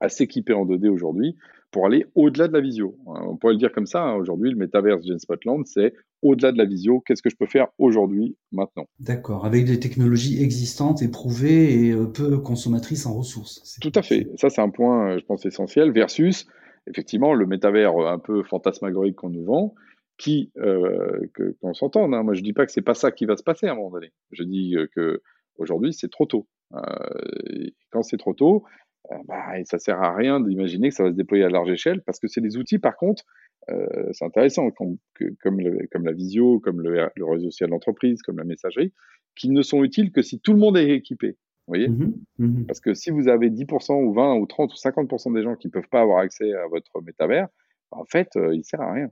à 0.00 0.08
s'équiper 0.08 0.52
en 0.52 0.64
2D 0.64 0.88
aujourd'hui 0.88 1.36
pour 1.70 1.86
aller 1.86 2.06
au-delà 2.14 2.48
de 2.48 2.52
la 2.52 2.60
visio. 2.60 2.96
Hein, 3.06 3.20
on 3.28 3.36
pourrait 3.36 3.52
le 3.52 3.58
dire 3.58 3.72
comme 3.72 3.86
ça, 3.86 4.02
hein, 4.02 4.14
aujourd'hui, 4.14 4.50
le 4.50 4.56
métaverse 4.56 5.06
Gen 5.06 5.18
Spotland, 5.18 5.66
c'est 5.66 5.92
au-delà 6.22 6.52
de 6.52 6.58
la 6.58 6.64
visio, 6.64 7.00
qu'est-ce 7.00 7.22
que 7.22 7.30
je 7.30 7.36
peux 7.36 7.46
faire 7.46 7.68
aujourd'hui, 7.78 8.36
maintenant? 8.52 8.86
D'accord, 9.00 9.44
avec 9.44 9.66
des 9.66 9.78
technologies 9.78 10.42
existantes, 10.42 11.02
éprouvées 11.02 11.86
et 11.86 11.92
euh, 11.92 12.06
peu 12.06 12.38
consommatrices 12.38 13.06
en 13.06 13.14
ressources. 13.14 13.78
Tout 13.80 13.92
à 13.94 14.02
fait, 14.02 14.28
ça 14.36 14.50
c'est 14.50 14.62
un 14.62 14.70
point, 14.70 15.10
euh, 15.10 15.18
je 15.18 15.24
pense, 15.24 15.44
essentiel, 15.44 15.92
versus, 15.92 16.46
effectivement, 16.86 17.34
le 17.34 17.46
métavers 17.46 17.96
euh, 17.96 18.12
un 18.12 18.18
peu 18.18 18.42
fantasmagorique 18.42 19.16
qu'on 19.16 19.30
nous 19.30 19.44
vend, 19.44 19.74
qui, 20.16 20.50
euh, 20.58 21.20
qu'on 21.60 21.74
s'entende, 21.74 22.12
hein. 22.14 22.22
moi 22.22 22.34
je 22.34 22.42
dis 22.42 22.52
pas 22.52 22.66
que 22.66 22.72
c'est 22.72 22.82
pas 22.82 22.94
ça 22.94 23.12
qui 23.12 23.24
va 23.24 23.36
se 23.36 23.42
passer 23.42 23.66
à 23.66 23.72
un 23.72 23.74
moment 23.76 23.90
donné, 23.90 24.12
je 24.32 24.42
dis 24.42 24.74
que 24.94 25.22
aujourd'hui 25.58 25.92
c'est 25.92 26.10
trop 26.10 26.26
tôt. 26.26 26.48
Euh, 26.74 27.70
quand 27.90 28.02
c'est 28.02 28.18
trop 28.18 28.34
tôt, 28.34 28.64
euh, 29.10 29.16
bah, 29.26 29.54
ça 29.64 29.78
sert 29.78 30.00
à 30.02 30.14
rien 30.14 30.40
d'imaginer 30.40 30.90
que 30.90 30.94
ça 30.94 31.04
va 31.04 31.10
se 31.10 31.16
déployer 31.16 31.44
à 31.44 31.48
large 31.48 31.70
échelle 31.70 32.02
parce 32.02 32.18
que 32.18 32.28
c'est 32.28 32.40
des 32.40 32.56
outils, 32.56 32.78
par 32.78 32.96
contre, 32.96 33.24
euh, 33.70 34.08
c'est 34.12 34.24
intéressant, 34.24 34.70
comme, 34.70 34.98
la 35.20 36.12
visio, 36.12 36.60
comme 36.60 36.80
le, 36.80 37.08
le 37.14 37.24
réseau 37.24 37.50
social 37.50 37.70
d'entreprise, 37.70 38.22
comme 38.22 38.38
la 38.38 38.44
messagerie, 38.44 38.92
qui 39.36 39.50
ne 39.50 39.62
sont 39.62 39.84
utiles 39.84 40.12
que 40.12 40.22
si 40.22 40.40
tout 40.40 40.52
le 40.52 40.58
monde 40.58 40.76
est 40.76 40.90
équipé. 40.90 41.36
Vous 41.68 41.74
voyez 41.74 41.88
mmh 41.90 42.14
mmh 42.38 42.64
Parce 42.64 42.80
que 42.80 42.94
si 42.94 43.10
vous 43.10 43.28
avez 43.28 43.50
10% 43.50 44.02
ou 44.02 44.14
20 44.14 44.36
ou 44.36 44.46
30 44.46 44.72
ou 44.72 44.76
50% 44.76 45.34
des 45.34 45.42
gens 45.42 45.54
qui 45.54 45.66
ne 45.66 45.72
peuvent 45.72 45.88
pas 45.90 46.00
avoir 46.00 46.20
accès 46.20 46.54
à 46.54 46.66
votre 46.66 47.02
métavers, 47.02 47.48
en 47.90 48.06
fait, 48.06 48.30
euh, 48.36 48.54
il 48.54 48.58
ne 48.58 48.62
sert 48.62 48.80
à 48.80 48.90
rien. 48.90 49.10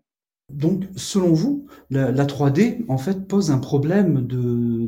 Donc, 0.51 0.85
selon 0.97 1.35
vous, 1.35 1.67
la, 1.91 2.11
la, 2.13 2.25
3D, 2.25 2.87
en 2.89 2.97
fait, 2.97 3.29
pose 3.29 3.51
un 3.51 3.59
problème 3.59 4.27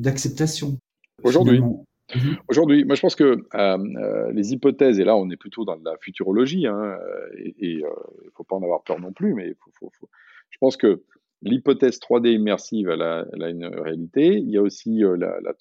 d'acceptation. 0.00 0.78
Aujourd'hui. 1.22 1.60
Mhm. 1.60 2.37
Aujourd'hui, 2.48 2.87
moi 2.87 2.94
je 2.94 3.02
pense 3.02 3.14
que 3.14 3.44
euh, 3.54 3.78
euh, 3.98 4.32
les 4.32 4.54
hypothèses, 4.54 4.98
et 4.98 5.04
là 5.04 5.14
on 5.14 5.28
est 5.28 5.37
plutôt 5.37 5.66
dans 5.66 5.76
de 5.76 5.84
la 5.84 5.94
futurologie, 6.00 6.66
hein, 6.66 6.96
et 7.37 7.54
il 7.58 7.78
ne 7.80 8.30
faut 8.34 8.44
pas 8.44 8.56
en 8.56 8.62
avoir 8.62 8.82
peur 8.82 8.98
non 8.98 9.12
plus, 9.12 9.34
mais 9.34 9.52
faut, 9.62 9.70
faut, 9.78 9.92
faut... 10.00 10.08
je 10.48 10.56
pense 10.58 10.78
que 10.78 11.02
l'hypothèse 11.42 11.99
3D 11.99 12.33
immersive, 12.33 12.88
elle 12.88 13.02
a, 13.02 13.26
elle 13.33 13.42
a, 13.42 13.50
une 13.50 13.66
réalité. 13.66 14.35
Il 14.38 14.50
y 14.50 14.57
a 14.57 14.62
aussi 14.62 15.00
la, 15.00 15.38
la, 15.40 15.54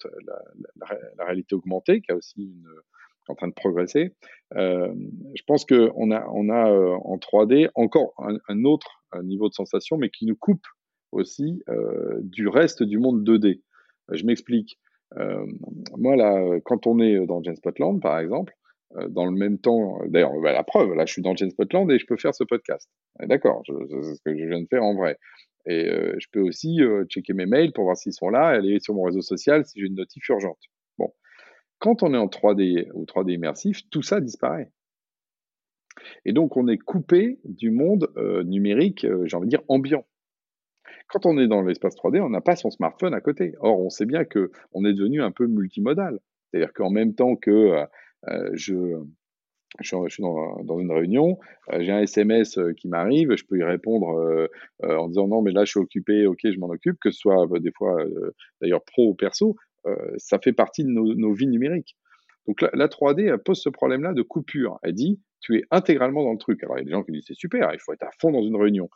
la, 1.16 1.24
réalité 1.24 1.54
augmentée 1.54 2.00
qui 2.00 2.12
a 2.12 2.16
aussi 2.16 2.42
une, 2.42 2.68
en 3.28 3.34
train 3.34 3.48
de 3.48 3.54
progresser. 3.54 4.12
je 4.54 5.42
pense 5.46 5.64
qu'on 5.64 6.10
a, 6.10 6.26
on 6.32 6.48
a 6.48 6.70
en 6.70 7.16
3D 7.16 7.68
encore 7.74 8.14
un, 8.18 8.38
un, 8.48 8.64
autre 8.64 9.02
niveau 9.22 9.48
de 9.48 9.54
sensation, 9.54 9.98
mais 9.98 10.10
qui 10.10 10.26
nous 10.26 10.36
coupe 10.36 10.66
aussi 11.12 11.62
du 12.22 12.48
reste 12.48 12.82
du 12.82 12.98
monde 12.98 13.28
2D. 13.28 13.60
Je 14.10 14.24
m'explique. 14.24 14.78
Euh, 15.16 15.46
moi, 15.96 16.16
là, 16.16 16.60
quand 16.64 16.86
on 16.86 17.00
est 17.00 17.26
dans 17.26 17.42
James 17.42 17.56
Spotland, 17.56 18.00
par 18.00 18.18
exemple, 18.18 18.54
euh, 18.96 19.08
dans 19.08 19.24
le 19.24 19.32
même 19.32 19.58
temps, 19.58 19.98
d'ailleurs, 20.06 20.32
bah, 20.42 20.52
la 20.52 20.64
preuve, 20.64 20.94
là, 20.94 21.06
je 21.06 21.12
suis 21.12 21.22
dans 21.22 21.34
James 21.34 21.50
Spotland 21.50 21.90
et 21.90 21.98
je 21.98 22.06
peux 22.06 22.16
faire 22.16 22.34
ce 22.34 22.44
podcast. 22.44 22.88
D'accord, 23.20 23.62
c'est 23.66 23.72
ce 23.72 24.20
que 24.24 24.36
je 24.36 24.44
viens 24.44 24.60
de 24.60 24.68
faire 24.68 24.84
en 24.84 24.94
vrai. 24.94 25.18
Et 25.68 25.88
euh, 25.88 26.14
je 26.18 26.26
peux 26.32 26.40
aussi 26.40 26.80
checker 27.08 27.34
mes 27.34 27.46
mails 27.46 27.72
pour 27.72 27.84
voir 27.84 27.96
s'ils 27.96 28.12
sont 28.12 28.30
là, 28.30 28.46
aller 28.46 28.80
sur 28.80 28.94
mon 28.94 29.02
réseau 29.02 29.20
social 29.20 29.64
si 29.64 29.80
j'ai 29.80 29.86
une 29.86 29.94
notif 29.94 30.26
urgente. 30.28 30.60
Bon, 30.98 31.12
quand 31.78 32.02
on 32.02 32.14
est 32.14 32.18
en 32.18 32.26
3D 32.26 32.88
ou 32.94 33.04
3D 33.04 33.34
immersif, 33.34 33.82
tout 33.90 34.02
ça 34.02 34.20
disparaît. 34.20 34.72
Et 36.24 36.32
donc, 36.32 36.56
on 36.56 36.68
est 36.68 36.78
coupé 36.78 37.38
du 37.44 37.70
monde 37.70 38.10
numérique, 38.46 39.06
j'ai 39.24 39.36
envie 39.36 39.46
de 39.46 39.50
dire 39.50 39.62
ambiant. 39.68 40.06
Quand 41.08 41.26
on 41.26 41.38
est 41.38 41.48
dans 41.48 41.62
l'espace 41.62 41.96
3D, 41.96 42.20
on 42.20 42.30
n'a 42.30 42.40
pas 42.40 42.56
son 42.56 42.70
smartphone 42.70 43.14
à 43.14 43.20
côté. 43.20 43.54
Or, 43.60 43.80
on 43.80 43.90
sait 43.90 44.06
bien 44.06 44.24
que 44.24 44.50
on 44.72 44.84
est 44.84 44.92
devenu 44.92 45.22
un 45.22 45.30
peu 45.30 45.46
multimodal. 45.46 46.18
C'est-à-dire 46.50 46.72
qu'en 46.72 46.90
même 46.90 47.14
temps 47.14 47.36
que 47.36 47.86
euh, 48.28 48.50
euh, 49.76 49.82
je, 49.82 50.08
suis 50.08 50.22
dans, 50.22 50.78
une 50.78 50.92
réunion, 50.92 51.38
euh, 51.72 51.82
j'ai 51.82 51.92
un 51.92 52.00
SMS 52.00 52.58
qui 52.76 52.88
m'arrive, 52.88 53.36
je 53.36 53.44
peux 53.44 53.58
y 53.58 53.62
répondre 53.62 54.48
en 54.82 55.08
disant 55.08 55.28
non, 55.28 55.42
mais 55.42 55.52
là 55.52 55.64
je 55.64 55.70
suis 55.70 55.80
occupé, 55.80 56.26
ok, 56.26 56.40
je 56.44 56.58
m'en 56.58 56.68
occupe, 56.68 56.98
que 57.00 57.10
ce 57.10 57.18
soit 57.18 57.46
des 57.60 57.72
fois 57.72 57.96
d'ailleurs 58.60 58.82
pro 58.84 59.10
ou 59.10 59.14
perso, 59.14 59.56
ça 60.16 60.38
fait 60.38 60.52
partie 60.52 60.84
de 60.84 60.90
nos, 60.90 61.32
vies 61.32 61.46
numériques. 61.46 61.96
Donc 62.46 62.62
la, 62.62 62.70
la 62.72 62.88
3D 62.88 63.36
pose 63.38 63.60
ce 63.60 63.68
problème-là 63.68 64.14
de 64.14 64.22
coupure. 64.22 64.78
Elle 64.82 64.94
dit 64.94 65.20
tu 65.40 65.56
es 65.56 65.64
intégralement 65.70 66.24
dans 66.24 66.32
le 66.32 66.38
truc. 66.38 66.62
Alors 66.64 66.76
il 66.76 66.80
y 66.80 66.82
a 66.82 66.84
des 66.86 66.90
gens 66.90 67.02
qui 67.02 67.12
disent 67.12 67.24
c'est 67.26 67.34
super, 67.34 67.70
il 67.72 67.78
faut 67.78 67.92
être 67.92 68.04
à 68.04 68.10
fond 68.18 68.30
dans 68.30 68.42
une 68.42 68.56
réunion. 68.56 68.88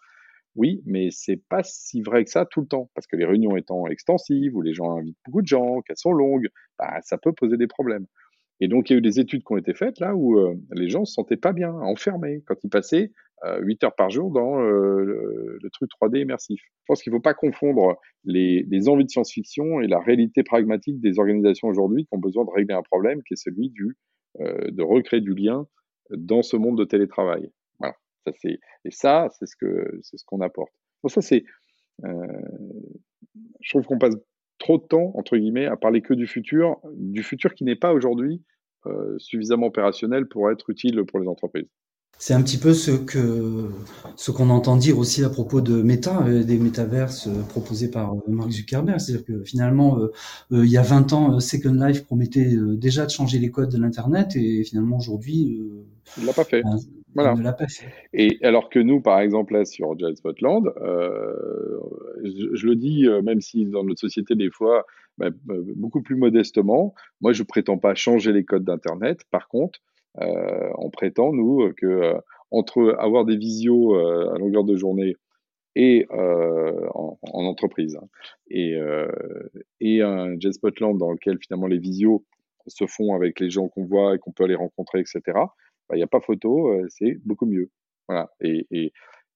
Oui, 0.54 0.82
mais 0.84 1.08
c'est 1.10 1.40
pas 1.48 1.62
si 1.62 2.02
vrai 2.02 2.24
que 2.24 2.30
ça 2.30 2.44
tout 2.44 2.60
le 2.60 2.66
temps, 2.66 2.90
parce 2.94 3.06
que 3.06 3.16
les 3.16 3.24
réunions 3.24 3.56
étant 3.56 3.86
extensives, 3.86 4.54
où 4.54 4.60
les 4.60 4.74
gens 4.74 4.98
invitent 4.98 5.16
beaucoup 5.24 5.40
de 5.40 5.46
gens, 5.46 5.80
qu'elles 5.80 5.96
sont 5.96 6.12
longues, 6.12 6.48
bah, 6.78 7.00
ça 7.02 7.16
peut 7.16 7.32
poser 7.32 7.56
des 7.56 7.66
problèmes. 7.66 8.06
Et 8.62 8.68
donc, 8.68 8.88
il 8.88 8.92
y 8.92 8.94
a 8.94 8.98
eu 8.98 9.02
des 9.02 9.18
études 9.18 9.42
qui 9.42 9.52
ont 9.52 9.56
été 9.56 9.74
faites 9.74 9.98
là 9.98 10.14
où 10.14 10.38
euh, 10.38 10.54
les 10.70 10.88
gens 10.88 11.04
se 11.04 11.14
sentaient 11.14 11.36
pas 11.36 11.52
bien, 11.52 11.72
enfermés, 11.72 12.44
quand 12.46 12.54
ils 12.62 12.70
passaient 12.70 13.10
euh, 13.44 13.58
8 13.60 13.82
heures 13.82 13.96
par 13.96 14.08
jour 14.08 14.30
dans 14.30 14.60
euh, 14.60 15.58
le, 15.60 15.70
truc 15.72 15.90
3D 16.00 16.20
immersif. 16.20 16.60
Je 16.62 16.84
pense 16.86 17.02
qu'il 17.02 17.12
ne 17.12 17.16
faut 17.16 17.22
pas 17.22 17.34
confondre 17.34 17.96
les, 18.22 18.88
envies 18.88 19.04
de 19.04 19.10
science-fiction 19.10 19.80
et 19.80 19.88
la 19.88 19.98
réalité 19.98 20.44
pragmatique 20.44 21.00
des 21.00 21.18
organisations 21.18 21.66
aujourd'hui 21.66 22.04
qui 22.04 22.14
ont 22.14 22.20
besoin 22.20 22.44
de 22.44 22.50
régler 22.50 22.72
un 22.72 22.84
problème 22.84 23.24
qui 23.24 23.34
est 23.34 23.42
celui 23.42 23.70
du, 23.70 23.96
euh, 24.38 24.70
de 24.70 24.82
recréer 24.84 25.20
du 25.20 25.34
lien 25.34 25.66
dans 26.10 26.42
ce 26.42 26.56
monde 26.56 26.78
de 26.78 26.84
télétravail. 26.84 27.50
Ça, 27.80 28.32
c'est, 28.40 28.60
et 28.84 28.90
ça, 28.92 29.26
c'est 29.36 29.46
ce 29.46 29.56
que 29.56 29.98
c'est 30.02 30.18
ce 30.18 30.24
qu'on 30.24 30.40
apporte. 30.40 30.70
Bon, 31.02 31.08
ça, 31.08 31.20
c'est, 31.20 31.42
je 32.04 33.70
trouve 33.70 33.84
qu'on 33.86 33.98
passe 33.98 34.14
trop 34.60 34.78
de 34.78 34.84
temps 34.84 35.10
entre 35.16 35.36
guillemets 35.36 35.66
à 35.66 35.76
parler 35.76 36.02
que 36.02 36.14
du 36.14 36.28
futur, 36.28 36.76
du 36.94 37.24
futur 37.24 37.52
qui 37.54 37.64
n'est 37.64 37.74
pas 37.74 37.92
aujourd'hui 37.92 38.40
suffisamment 39.18 39.66
opérationnel 39.66 40.26
pour 40.26 40.50
être 40.50 40.70
utile 40.70 41.04
pour 41.04 41.20
les 41.20 41.28
entreprises. 41.28 41.68
C'est 42.18 42.34
un 42.34 42.42
petit 42.42 42.58
peu 42.58 42.72
ce 42.72 42.92
que 42.92 43.68
ce 44.14 44.30
qu'on 44.30 44.48
entend 44.50 44.76
dire 44.76 44.96
aussi 44.98 45.24
à 45.24 45.28
propos 45.28 45.60
de 45.60 45.82
Meta, 45.82 46.22
euh, 46.24 46.44
des 46.44 46.56
métaverses 46.56 47.26
euh, 47.26 47.42
proposés 47.48 47.90
par 47.90 48.14
Mark 48.28 48.50
Zuckerberg. 48.50 49.00
C'est-à-dire 49.00 49.24
que 49.24 49.42
finalement, 49.42 49.98
il 50.52 50.66
y 50.66 50.76
a 50.76 50.82
20 50.82 51.12
ans, 51.14 51.40
Second 51.40 51.74
Life 51.74 52.04
promettait 52.04 52.54
déjà 52.76 53.06
de 53.06 53.10
changer 53.10 53.38
les 53.40 53.50
codes 53.50 53.70
de 53.70 53.78
l'Internet 53.78 54.36
et 54.36 54.62
finalement 54.62 54.98
aujourd'hui... 54.98 55.60
il 56.18 56.24
l'a 56.24 56.32
pas 56.32 56.44
fait. 56.44 56.62
Voilà. 57.14 57.34
Et 58.12 58.38
alors 58.42 58.70
que 58.70 58.78
nous, 58.78 59.00
par 59.00 59.20
exemple, 59.20 59.52
là, 59.54 59.64
sur 59.64 59.98
Jazz 59.98 60.16
Spotland, 60.16 60.72
euh, 60.80 61.78
je, 62.22 62.66
le 62.66 62.76
dis, 62.76 63.06
euh, 63.06 63.22
même 63.22 63.40
si 63.40 63.66
dans 63.66 63.84
notre 63.84 64.00
société, 64.00 64.34
des 64.34 64.50
fois, 64.50 64.86
bah, 65.18 65.28
euh, 65.50 65.62
beaucoup 65.76 66.02
plus 66.02 66.16
modestement, 66.16 66.94
moi, 67.20 67.32
je 67.32 67.42
prétends 67.42 67.78
pas 67.78 67.94
changer 67.94 68.32
les 68.32 68.44
codes 68.44 68.64
d'Internet. 68.64 69.22
Par 69.30 69.48
contre, 69.48 69.80
euh, 70.20 70.70
on 70.78 70.90
prétend, 70.90 71.32
nous, 71.32 71.72
que 71.76 72.14
entre 72.50 72.94
avoir 72.98 73.24
des 73.24 73.36
visios 73.36 73.94
à 73.94 74.38
longueur 74.38 74.64
de 74.64 74.76
journée 74.76 75.16
et 75.74 76.06
en, 76.10 77.18
en, 77.22 77.44
entreprise 77.44 77.96
hein, 77.96 78.06
et, 78.50 78.76
et 79.80 80.02
un 80.02 80.38
Jazz 80.38 80.56
Spotland 80.56 80.98
dans 80.98 81.10
lequel 81.12 81.38
finalement 81.40 81.66
les 81.66 81.78
visios 81.78 82.26
se 82.66 82.86
font 82.86 83.14
avec 83.14 83.40
les 83.40 83.48
gens 83.48 83.68
qu'on 83.68 83.86
voit 83.86 84.14
et 84.14 84.18
qu'on 84.18 84.32
peut 84.32 84.44
aller 84.44 84.54
rencontrer, 84.54 85.00
etc 85.00 85.32
il 85.92 85.96
n'y 85.96 86.02
a 86.02 86.08
pas 86.08 86.20
photo, 86.20 86.68
euh, 86.68 86.86
c'est 86.88 87.18
beaucoup 87.24 87.46
mieux. 87.46 87.70
Voilà. 88.08 88.30
Et, 88.40 88.66
et, 88.70 88.92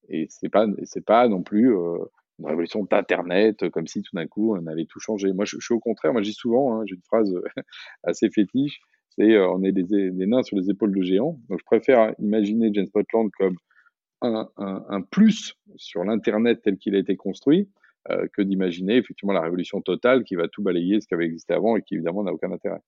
et 0.09 0.27
c'est 0.29 0.49
pas, 0.49 0.65
c'est 0.83 1.05
pas 1.05 1.27
non 1.27 1.43
plus 1.43 1.75
euh, 1.75 1.97
une 2.39 2.45
révolution 2.45 2.83
d'Internet, 2.89 3.63
euh, 3.63 3.69
comme 3.69 3.87
si 3.87 4.01
tout 4.01 4.15
d'un 4.15 4.27
coup 4.27 4.55
on 4.55 4.65
allait 4.67 4.85
tout 4.85 4.99
changer. 4.99 5.33
Moi, 5.33 5.45
je, 5.45 5.57
suis 5.59 5.73
au 5.73 5.79
contraire. 5.79 6.13
Moi, 6.13 6.21
je 6.21 6.29
dis 6.29 6.35
souvent, 6.35 6.73
hein, 6.73 6.83
j'ai 6.85 6.95
une 6.95 7.01
phrase 7.03 7.33
assez 8.03 8.29
fétiche, 8.29 8.79
c'est 9.17 9.37
on 9.39 9.63
est 9.63 9.71
des, 9.71 10.11
nains 10.11 10.43
sur 10.43 10.57
les 10.57 10.69
épaules 10.69 10.95
de 10.95 11.01
géants. 11.01 11.39
Donc, 11.49 11.59
je 11.59 11.65
préfère 11.65 12.13
imaginer 12.19 12.69
James 12.73 12.85
Spotland 12.85 13.29
comme 13.37 13.55
un 14.21 15.01
plus 15.11 15.55
sur 15.75 16.03
l'Internet 16.03 16.61
tel 16.63 16.77
qu'il 16.77 16.95
a 16.95 16.99
été 16.99 17.15
construit, 17.15 17.69
que 18.33 18.41
d'imaginer 18.41 18.95
effectivement 18.95 19.33
la 19.33 19.41
révolution 19.41 19.81
totale 19.81 20.23
qui 20.23 20.35
va 20.35 20.47
tout 20.47 20.63
balayer 20.63 21.01
ce 21.01 21.07
qui 21.07 21.13
avait 21.13 21.25
existé 21.25 21.53
avant 21.53 21.75
et 21.77 21.83
qui 21.83 21.95
évidemment 21.95 22.23
n'a 22.23 22.33
aucun 22.33 22.51
intérêt. 22.51 22.81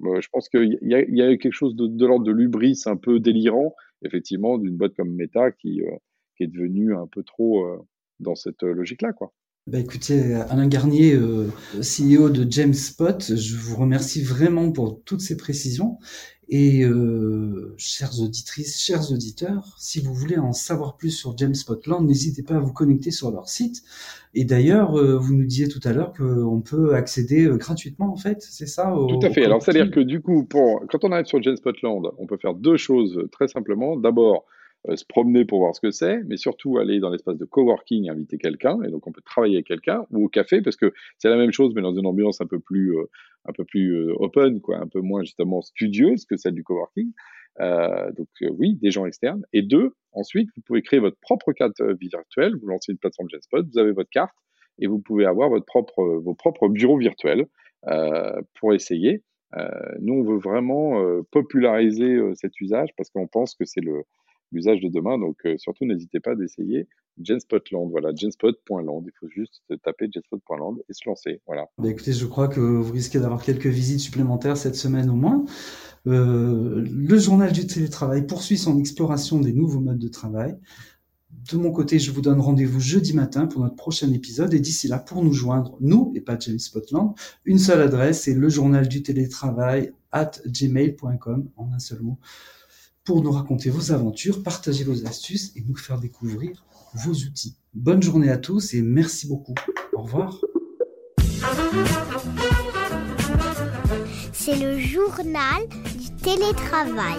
Je 0.00 0.28
pense 0.32 0.48
qu'il 0.48 0.78
y, 0.82 0.94
y, 0.94 1.22
a 1.22 1.36
quelque 1.36 1.52
chose 1.52 1.76
de, 1.76 2.06
l'ordre 2.06 2.24
de 2.24 2.32
l'ubris 2.32 2.80
un 2.86 2.96
peu 2.96 3.20
délirant, 3.20 3.74
effectivement, 4.04 4.58
d'une 4.58 4.76
boîte 4.76 4.94
comme 4.94 5.14
Meta 5.14 5.50
qui, 5.52 5.80
qui 6.36 6.44
est 6.44 6.48
devenue 6.48 6.94
un 6.94 7.06
peu 7.06 7.22
trop 7.22 7.66
dans 8.20 8.34
cette 8.34 8.62
logique-là, 8.62 9.12
quoi. 9.12 9.32
Bah 9.68 9.78
écoutez, 9.78 10.34
Alain 10.34 10.66
Garnier, 10.66 11.14
euh, 11.14 11.46
CEO 11.78 12.30
de 12.30 12.50
James 12.50 12.74
Spot, 12.74 13.36
je 13.36 13.56
vous 13.56 13.76
remercie 13.76 14.20
vraiment 14.20 14.72
pour 14.72 15.04
toutes 15.04 15.20
ces 15.20 15.36
précisions. 15.36 15.98
Et 16.54 16.84
euh, 16.84 17.72
chères 17.78 18.20
auditrices, 18.20 18.78
chers 18.78 19.10
auditeurs, 19.10 19.74
si 19.78 20.02
vous 20.02 20.12
voulez 20.12 20.36
en 20.36 20.52
savoir 20.52 20.98
plus 20.98 21.10
sur 21.10 21.34
James 21.38 21.54
Spotland, 21.54 22.06
n'hésitez 22.06 22.42
pas 22.42 22.56
à 22.56 22.58
vous 22.58 22.74
connecter 22.74 23.10
sur 23.10 23.30
leur 23.30 23.48
site. 23.48 23.82
Et 24.34 24.44
d'ailleurs, 24.44 24.98
euh, 24.98 25.16
vous 25.16 25.34
nous 25.34 25.46
disiez 25.46 25.68
tout 25.68 25.80
à 25.82 25.94
l'heure 25.94 26.12
qu'on 26.12 26.60
peut 26.60 26.94
accéder 26.94 27.46
euh, 27.46 27.56
gratuitement, 27.56 28.12
en 28.12 28.18
fait, 28.18 28.42
c'est 28.42 28.66
ça 28.66 28.94
Tout 28.94 29.26
à 29.26 29.30
fait. 29.30 29.46
Alors, 29.46 29.62
c'est-à-dire 29.62 29.90
que 29.90 30.00
du 30.00 30.20
coup, 30.20 30.44
pour, 30.44 30.82
quand 30.90 31.02
on 31.04 31.12
arrive 31.12 31.24
sur 31.24 31.42
James 31.42 31.56
Spotland, 31.56 32.12
on 32.18 32.26
peut 32.26 32.36
faire 32.36 32.52
deux 32.52 32.76
choses 32.76 33.18
très 33.32 33.48
simplement. 33.48 33.96
D'abord, 33.96 34.44
euh, 34.88 34.96
se 34.96 35.04
promener 35.04 35.44
pour 35.44 35.60
voir 35.60 35.76
ce 35.76 35.80
que 35.80 35.92
c'est, 35.92 36.22
mais 36.24 36.36
surtout 36.36 36.78
aller 36.78 36.98
dans 36.98 37.10
l'espace 37.10 37.38
de 37.38 37.44
coworking, 37.44 38.10
inviter 38.10 38.36
quelqu'un, 38.36 38.82
et 38.82 38.90
donc 38.90 39.06
on 39.06 39.12
peut 39.12 39.22
travailler 39.24 39.54
avec 39.54 39.66
quelqu'un, 39.66 40.04
ou 40.10 40.24
au 40.24 40.28
café, 40.28 40.60
parce 40.60 40.74
que 40.74 40.92
c'est 41.18 41.28
la 41.28 41.36
même 41.36 41.52
chose, 41.52 41.72
mais 41.74 41.82
dans 41.82 41.94
une 41.94 42.06
ambiance 42.06 42.40
un 42.40 42.46
peu 42.46 42.58
plus, 42.58 42.96
euh, 42.96 43.04
un 43.44 43.52
peu 43.52 43.64
plus 43.64 43.94
euh, 43.94 44.12
open, 44.16 44.60
quoi, 44.60 44.78
un 44.78 44.88
peu 44.88 45.00
moins 45.00 45.22
justement 45.22 45.62
studieuse 45.62 46.24
que 46.24 46.36
celle 46.36 46.54
du 46.54 46.64
coworking. 46.64 47.12
Euh, 47.60 48.10
donc 48.12 48.28
oui, 48.58 48.76
des 48.82 48.90
gens 48.90 49.06
externes. 49.06 49.44
Et 49.52 49.62
deux, 49.62 49.94
ensuite, 50.12 50.48
vous 50.56 50.62
pouvez 50.62 50.82
créer 50.82 50.98
votre 50.98 51.18
propre 51.20 51.52
carte 51.52 51.80
virtuelle, 52.00 52.56
vous 52.60 52.66
lancez 52.66 52.90
une 52.90 52.98
plateforme 52.98 53.28
GenSpot, 53.30 53.62
vous 53.62 53.78
avez 53.78 53.92
votre 53.92 54.10
carte, 54.10 54.34
et 54.80 54.88
vous 54.88 54.98
pouvez 54.98 55.26
avoir 55.26 55.48
votre 55.48 55.66
propre, 55.66 56.02
vos 56.02 56.34
propres 56.34 56.68
bureaux 56.68 56.98
virtuels 56.98 57.46
pour 58.54 58.72
essayer. 58.72 59.22
nous, 60.00 60.14
on 60.14 60.22
veut 60.24 60.38
vraiment 60.38 61.04
populariser 61.30 62.18
cet 62.34 62.58
usage 62.60 62.88
parce 62.96 63.10
qu'on 63.10 63.26
pense 63.26 63.54
que 63.54 63.66
c'est 63.66 63.82
le, 63.82 64.02
l'usage 64.52 64.80
de 64.80 64.88
demain. 64.88 65.18
Donc, 65.18 65.36
euh, 65.46 65.56
surtout, 65.58 65.84
n'hésitez 65.84 66.20
pas 66.20 66.34
d'essayer 66.34 66.86
Genspotland. 67.22 67.90
Voilà, 67.90 68.14
genspot.land. 68.14 69.04
Il 69.06 69.12
faut 69.18 69.28
juste 69.28 69.62
taper 69.82 70.08
genspot.land 70.12 70.76
et 70.88 70.92
se 70.92 71.08
lancer. 71.08 71.40
Voilà. 71.46 71.66
Bah, 71.78 71.88
écoutez, 71.88 72.12
je 72.12 72.26
crois 72.26 72.48
que 72.48 72.60
vous 72.60 72.92
risquez 72.92 73.18
d'avoir 73.18 73.42
quelques 73.42 73.66
visites 73.66 74.00
supplémentaires 74.00 74.56
cette 74.56 74.76
semaine 74.76 75.10
au 75.10 75.14
moins. 75.14 75.44
Euh, 76.06 76.84
le 76.84 77.18
journal 77.18 77.52
du 77.52 77.66
télétravail 77.66 78.26
poursuit 78.26 78.58
son 78.58 78.78
exploration 78.78 79.40
des 79.40 79.52
nouveaux 79.52 79.80
modes 79.80 79.98
de 79.98 80.08
travail. 80.08 80.56
De 81.50 81.56
mon 81.56 81.72
côté, 81.72 81.98
je 81.98 82.10
vous 82.10 82.20
donne 82.20 82.40
rendez-vous 82.40 82.80
jeudi 82.80 83.14
matin 83.14 83.46
pour 83.46 83.62
notre 83.62 83.76
prochain 83.76 84.12
épisode. 84.12 84.54
Et 84.54 84.60
d'ici 84.60 84.88
là, 84.88 84.98
pour 84.98 85.24
nous 85.24 85.32
joindre, 85.32 85.76
nous 85.80 86.12
et 86.14 86.20
pas 86.20 86.38
James 86.38 86.58
Spotland, 86.58 87.14
une 87.44 87.58
seule 87.58 87.80
adresse, 87.80 88.22
c'est 88.22 88.34
le 88.34 88.48
journal 88.48 88.86
du 88.86 89.02
télétravail 89.02 89.92
at 90.12 90.32
gmail.com 90.46 91.48
en 91.56 91.72
un 91.72 91.78
seul 91.78 92.02
mot 92.02 92.18
pour 93.04 93.22
nous 93.22 93.32
raconter 93.32 93.70
vos 93.70 93.92
aventures, 93.92 94.42
partager 94.42 94.84
vos 94.84 95.06
astuces 95.06 95.52
et 95.56 95.62
nous 95.62 95.76
faire 95.76 95.98
découvrir 95.98 96.64
vos 96.94 97.12
outils. 97.12 97.56
Bonne 97.74 98.02
journée 98.02 98.30
à 98.30 98.38
tous 98.38 98.74
et 98.74 98.82
merci 98.82 99.26
beaucoup. 99.26 99.54
Au 99.94 100.02
revoir. 100.02 100.38
C'est 104.32 104.56
le 104.56 104.78
journal 104.78 105.68
du 105.98 106.10
télétravail. 106.22 107.18